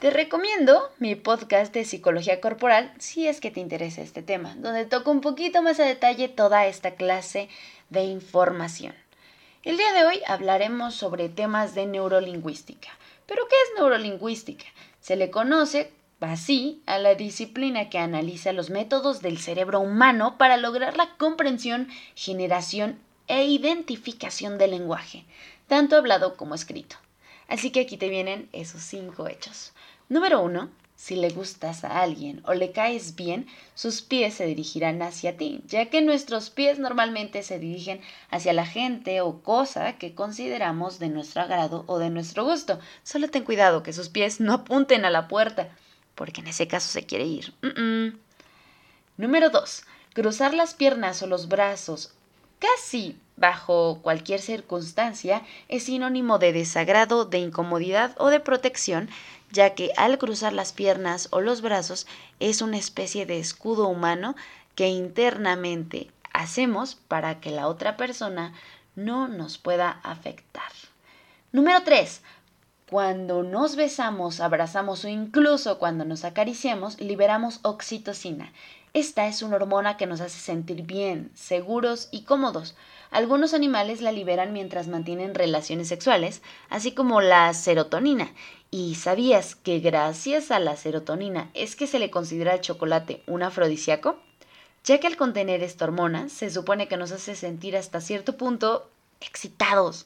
Te 0.00 0.10
recomiendo 0.10 0.90
mi 0.98 1.14
podcast 1.14 1.72
de 1.72 1.84
psicología 1.84 2.40
corporal 2.40 2.92
si 2.98 3.26
es 3.26 3.40
que 3.40 3.50
te 3.50 3.60
interesa 3.60 4.02
este 4.02 4.22
tema, 4.22 4.54
donde 4.56 4.86
toco 4.86 5.10
un 5.10 5.20
poquito 5.20 5.62
más 5.62 5.80
a 5.80 5.84
detalle 5.84 6.28
toda 6.28 6.66
esta 6.66 6.92
clase 6.92 7.48
de 7.90 8.04
información. 8.04 8.94
El 9.64 9.76
día 9.76 9.92
de 9.92 10.04
hoy 10.04 10.20
hablaremos 10.26 10.94
sobre 10.94 11.28
temas 11.28 11.74
de 11.74 11.86
neurolingüística. 11.86 12.88
¿Pero 13.28 13.46
qué 13.46 13.54
es 13.66 13.78
neurolingüística? 13.78 14.64
Se 15.00 15.14
le 15.14 15.30
conoce 15.30 15.92
así 16.20 16.82
a 16.86 16.98
la 16.98 17.14
disciplina 17.14 17.90
que 17.90 17.98
analiza 17.98 18.54
los 18.54 18.70
métodos 18.70 19.20
del 19.20 19.36
cerebro 19.36 19.80
humano 19.80 20.38
para 20.38 20.56
lograr 20.56 20.96
la 20.96 21.14
comprensión, 21.18 21.88
generación 22.14 22.98
e 23.26 23.44
identificación 23.44 24.56
del 24.56 24.70
lenguaje, 24.70 25.26
tanto 25.66 25.96
hablado 25.96 26.38
como 26.38 26.54
escrito. 26.54 26.96
Así 27.48 27.70
que 27.70 27.80
aquí 27.80 27.98
te 27.98 28.08
vienen 28.08 28.48
esos 28.52 28.80
cinco 28.80 29.28
hechos. 29.28 29.74
Número 30.08 30.40
uno, 30.40 30.70
si 30.98 31.14
le 31.14 31.30
gustas 31.30 31.84
a 31.84 32.00
alguien 32.00 32.42
o 32.44 32.54
le 32.54 32.72
caes 32.72 33.14
bien, 33.14 33.46
sus 33.74 34.02
pies 34.02 34.34
se 34.34 34.46
dirigirán 34.46 35.00
hacia 35.00 35.36
ti, 35.36 35.62
ya 35.64 35.86
que 35.86 36.02
nuestros 36.02 36.50
pies 36.50 36.80
normalmente 36.80 37.44
se 37.44 37.60
dirigen 37.60 38.00
hacia 38.30 38.52
la 38.52 38.66
gente 38.66 39.20
o 39.20 39.40
cosa 39.40 39.96
que 39.96 40.16
consideramos 40.16 40.98
de 40.98 41.08
nuestro 41.08 41.42
agrado 41.42 41.84
o 41.86 42.00
de 42.00 42.10
nuestro 42.10 42.44
gusto. 42.44 42.80
Solo 43.04 43.28
ten 43.28 43.44
cuidado 43.44 43.84
que 43.84 43.92
sus 43.92 44.08
pies 44.08 44.40
no 44.40 44.52
apunten 44.52 45.04
a 45.04 45.10
la 45.10 45.28
puerta, 45.28 45.68
porque 46.16 46.40
en 46.40 46.48
ese 46.48 46.66
caso 46.66 46.88
se 46.88 47.06
quiere 47.06 47.26
ir. 47.26 47.54
Número 49.16 49.50
2. 49.50 49.84
Cruzar 50.14 50.52
las 50.52 50.74
piernas 50.74 51.22
o 51.22 51.28
los 51.28 51.46
brazos 51.46 52.12
casi 52.58 53.16
bajo 53.38 54.00
cualquier 54.02 54.40
circunstancia 54.40 55.42
es 55.68 55.84
sinónimo 55.84 56.38
de 56.38 56.52
desagrado, 56.52 57.24
de 57.24 57.38
incomodidad 57.38 58.14
o 58.18 58.28
de 58.28 58.40
protección, 58.40 59.08
ya 59.50 59.74
que 59.74 59.92
al 59.96 60.18
cruzar 60.18 60.52
las 60.52 60.72
piernas 60.72 61.28
o 61.30 61.40
los 61.40 61.62
brazos 61.62 62.06
es 62.40 62.62
una 62.62 62.76
especie 62.76 63.26
de 63.26 63.38
escudo 63.38 63.88
humano 63.88 64.34
que 64.74 64.88
internamente 64.88 66.10
hacemos 66.32 66.94
para 66.94 67.40
que 67.40 67.50
la 67.50 67.68
otra 67.68 67.96
persona 67.96 68.52
no 68.94 69.28
nos 69.28 69.58
pueda 69.58 70.00
afectar. 70.02 70.70
Número 71.52 71.82
3. 71.82 72.22
Cuando 72.90 73.42
nos 73.42 73.76
besamos, 73.76 74.40
abrazamos 74.40 75.04
o 75.04 75.08
incluso 75.08 75.78
cuando 75.78 76.04
nos 76.04 76.24
acariciamos, 76.24 77.00
liberamos 77.00 77.60
oxitocina. 77.62 78.52
Esta 78.94 79.26
es 79.26 79.42
una 79.42 79.56
hormona 79.56 79.96
que 79.96 80.06
nos 80.06 80.20
hace 80.20 80.38
sentir 80.38 80.82
bien, 80.82 81.30
seguros 81.34 82.08
y 82.10 82.22
cómodos. 82.22 82.74
Algunos 83.10 83.54
animales 83.54 84.00
la 84.02 84.12
liberan 84.12 84.52
mientras 84.52 84.86
mantienen 84.86 85.34
relaciones 85.34 85.88
sexuales, 85.88 86.42
así 86.68 86.92
como 86.92 87.20
la 87.20 87.52
serotonina, 87.54 88.30
¿Y 88.70 88.96
sabías 88.96 89.54
que 89.54 89.80
gracias 89.80 90.50
a 90.50 90.58
la 90.58 90.76
serotonina 90.76 91.50
es 91.54 91.74
que 91.74 91.86
se 91.86 91.98
le 91.98 92.10
considera 92.10 92.52
al 92.52 92.60
chocolate 92.60 93.22
un 93.26 93.42
afrodisíaco? 93.42 94.18
Ya 94.84 95.00
que 95.00 95.06
al 95.06 95.16
contener 95.16 95.62
esta 95.62 95.86
hormona 95.86 96.28
se 96.28 96.50
supone 96.50 96.86
que 96.86 96.98
nos 96.98 97.10
hace 97.10 97.34
sentir 97.34 97.78
hasta 97.78 98.02
cierto 98.02 98.36
punto 98.36 98.90
excitados. 99.22 100.04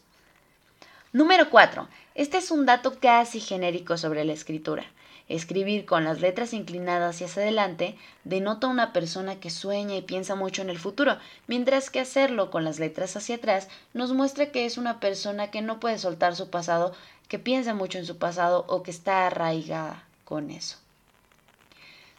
Número 1.13 1.51
4. 1.51 1.89
Este 2.15 2.39
es 2.39 2.53
un 2.53 2.65
dato 2.65 3.01
casi 3.01 3.41
genérico 3.41 3.97
sobre 3.97 4.25
la 4.25 4.33
escritura. 4.33 4.85
Escribir 5.29 5.87
con 5.87 6.05
las 6.05 6.21
letras 6.21 6.53
inclinadas 6.53 7.23
hacia 7.23 7.43
adelante 7.43 7.97
denota 8.25 8.67
una 8.67 8.93
persona 8.93 9.41
que 9.41 9.51
sueña 9.51 9.97
y 9.97 10.03
piensa 10.03 10.35
mucho 10.35 10.63
en 10.63 10.71
el 10.71 10.79
futuro, 10.79 11.17
mientras 11.47 11.91
que 11.91 12.01
hacerlo 12.01 12.51
con 12.51 12.65
las 12.65 12.79
letras 12.79 13.17
hacia 13.17 13.37
atrás 13.37 13.69
nos 13.95 14.13
muestra 14.13 14.51
que 14.51 14.67
es 14.67 14.79
una 14.79 15.01
persona 15.01 15.51
que 15.51 15.63
no 15.63 15.81
puede 15.81 15.99
soltar 15.99 16.37
su 16.37 16.51
pasado, 16.51 16.93
que 17.29 17.39
piensa 17.39 17.73
mucho 17.73 17.99
en 17.99 18.07
su 18.07 18.19
pasado 18.19 18.65
o 18.69 18.83
que 18.83 18.91
está 18.91 19.27
arraigada 19.27 20.05
con 20.25 20.51
eso. 20.51 20.77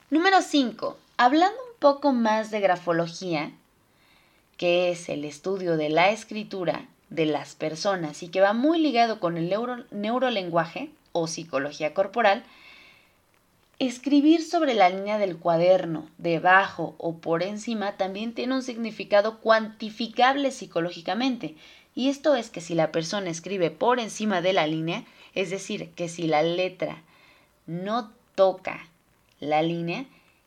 Número 0.09 0.41
5. 0.41 0.97
Hablando 1.17 1.57
un 1.71 1.79
poco 1.79 2.13
más 2.13 2.51
de 2.51 2.59
grafología, 2.59 3.51
que 4.57 4.91
es 4.91 5.09
el 5.09 5.25
estudio 5.25 5.77
de 5.77 5.89
la 5.89 6.09
escritura 6.09 6.85
de 7.09 7.25
las 7.25 7.55
personas 7.55 8.23
y 8.23 8.29
que 8.29 8.41
va 8.41 8.53
muy 8.53 8.79
ligado 8.79 9.19
con 9.19 9.37
el 9.37 9.53
neurolenguaje 9.91 10.89
o 11.11 11.27
psicología 11.27 11.93
corporal, 11.93 12.43
Escribir 13.79 14.43
sobre 14.43 14.75
la 14.75 14.89
línea 14.89 15.17
del 15.17 15.37
cuaderno, 15.37 16.07
debajo 16.17 16.95
o 16.99 17.17
por 17.17 17.41
encima, 17.41 17.97
también 17.97 18.33
tiene 18.33 18.53
un 18.53 18.61
significado 18.61 19.39
cuantificable 19.39 20.51
psicológicamente. 20.51 21.55
Y 21.95 22.09
esto 22.09 22.35
es 22.35 22.49
que 22.49 22.61
si 22.61 22.75
la 22.75 22.91
persona 22.91 23.29
escribe 23.29 23.71
por 23.71 23.99
encima 23.99 24.41
de 24.41 24.53
la 24.53 24.67
línea, 24.67 25.05
es 25.33 25.49
decir, 25.49 25.89
que 25.95 26.07
si 26.07 26.27
la 26.27 26.43
letra 26.43 27.01
no 27.65 28.11
toca 28.35 28.87
la 29.39 29.61
línea, 29.61 30.05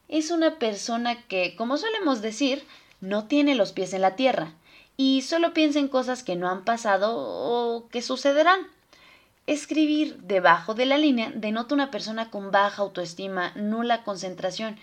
es 0.09 0.31
una 0.31 0.59
persona 0.59 1.23
que, 1.27 1.57
como 1.57 1.77
solemos 1.77 2.23
decir, 2.23 2.65
no 3.01 3.27
tiene 3.27 3.55
los 3.55 3.73
pies 3.73 3.93
en 3.93 4.03
la 4.03 4.17
tierra 4.17 4.55
y 4.97 5.23
solo 5.23 5.53
piensa 5.53 5.79
en 5.79 5.89
cosas 5.89 6.23
que 6.23 6.37
no 6.37 6.49
han 6.49 6.65
pasado 6.65 7.15
o 7.17 7.89
que 7.89 8.03
sucederán. 8.03 8.61
Escribir 9.47 10.17
debajo 10.23 10.75
de 10.75 10.87
la 10.87 10.99
línea 10.99 11.31
denota 11.33 11.73
una 11.73 11.93
persona 11.93 12.31
con 12.31 12.51
baja 12.51 12.83
autoestima, 12.83 13.53
nula 13.55 14.03
concentración. 14.03 14.77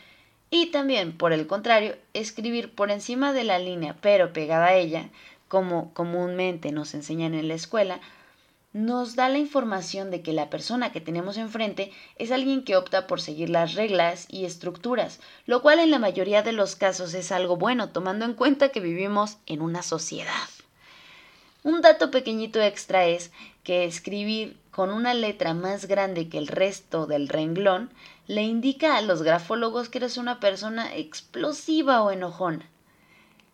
Y 0.50 0.68
también, 0.68 1.18
por 1.18 1.34
el 1.34 1.48
contrario, 1.48 1.98
escribir 2.14 2.74
por 2.74 2.90
encima 2.90 3.34
de 3.34 3.44
la 3.44 3.60
línea 3.60 3.98
pero 4.00 4.32
pegada 4.32 4.68
a 4.68 4.76
ella, 4.76 5.10
como 5.50 5.94
comúnmente 5.94 6.72
nos 6.72 6.94
enseñan 6.94 7.34
en 7.34 7.50
la 7.50 7.56
escuela, 7.56 8.00
nos 8.72 9.18
da 9.18 9.28
la 9.28 9.38
información 9.38 10.12
de 10.12 10.22
que 10.22 10.32
la 10.32 10.50
persona 10.50 10.94
que 10.94 11.02
tenemos 11.02 11.36
enfrente 11.36 11.92
es 12.16 12.32
alguien 12.32 12.64
que 12.64 12.78
opta 12.78 13.06
por 13.06 13.20
seguir 13.20 13.50
las 13.50 13.74
reglas 13.74 14.28
y 14.30 14.46
estructuras, 14.46 15.20
lo 15.46 15.62
cual 15.62 15.80
en 15.80 15.92
la 15.92 16.00
mayoría 16.00 16.42
de 16.42 16.54
los 16.54 16.78
casos 16.78 17.14
es 17.14 17.34
algo 17.34 17.58
bueno, 17.58 17.90
tomando 17.90 18.24
en 18.24 18.34
cuenta 18.34 18.70
que 18.70 18.80
vivimos 18.80 19.40
en 19.46 19.62
una 19.62 19.84
sociedad. 19.84 20.63
Un 21.64 21.82
dato 21.82 22.12
pequeñito 22.12 22.62
extra 22.62 23.06
es 23.06 23.32
que 23.64 23.86
escribir 23.86 24.58
con 24.72 24.90
una 24.92 25.14
letra 25.14 25.54
más 25.54 25.86
grande 25.86 26.28
que 26.28 26.38
el 26.38 26.48
resto 26.48 27.06
del 27.06 27.30
renglón 27.30 27.90
le 28.28 28.42
indica 28.42 28.98
a 28.98 29.02
los 29.02 29.22
grafólogos 29.22 29.88
que 29.88 30.00
eres 30.00 30.18
una 30.18 30.40
persona 30.40 30.94
explosiva 30.96 32.02
o 32.02 32.12
enojona. 32.12 32.68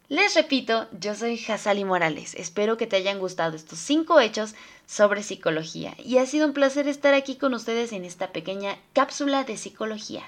Les 0.07 0.33
repito, 0.33 0.87
yo 0.99 1.13
soy 1.13 1.39
Hazali 1.47 1.85
Morales. 1.85 2.33
Espero 2.33 2.77
que 2.77 2.87
te 2.87 2.95
hayan 2.95 3.19
gustado 3.19 3.55
estos 3.55 3.77
cinco 3.77 4.19
hechos 4.19 4.55
sobre 4.87 5.21
psicología 5.21 5.93
y 5.99 6.17
ha 6.17 6.25
sido 6.25 6.47
un 6.47 6.53
placer 6.53 6.87
estar 6.87 7.13
aquí 7.13 7.35
con 7.35 7.53
ustedes 7.53 7.91
en 7.93 8.05
esta 8.05 8.31
pequeña 8.31 8.79
cápsula 8.93 9.43
de 9.43 9.55
psicología. 9.55 10.23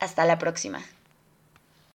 Hasta 0.00 0.24
la 0.24 0.40
próxima. 0.40 0.82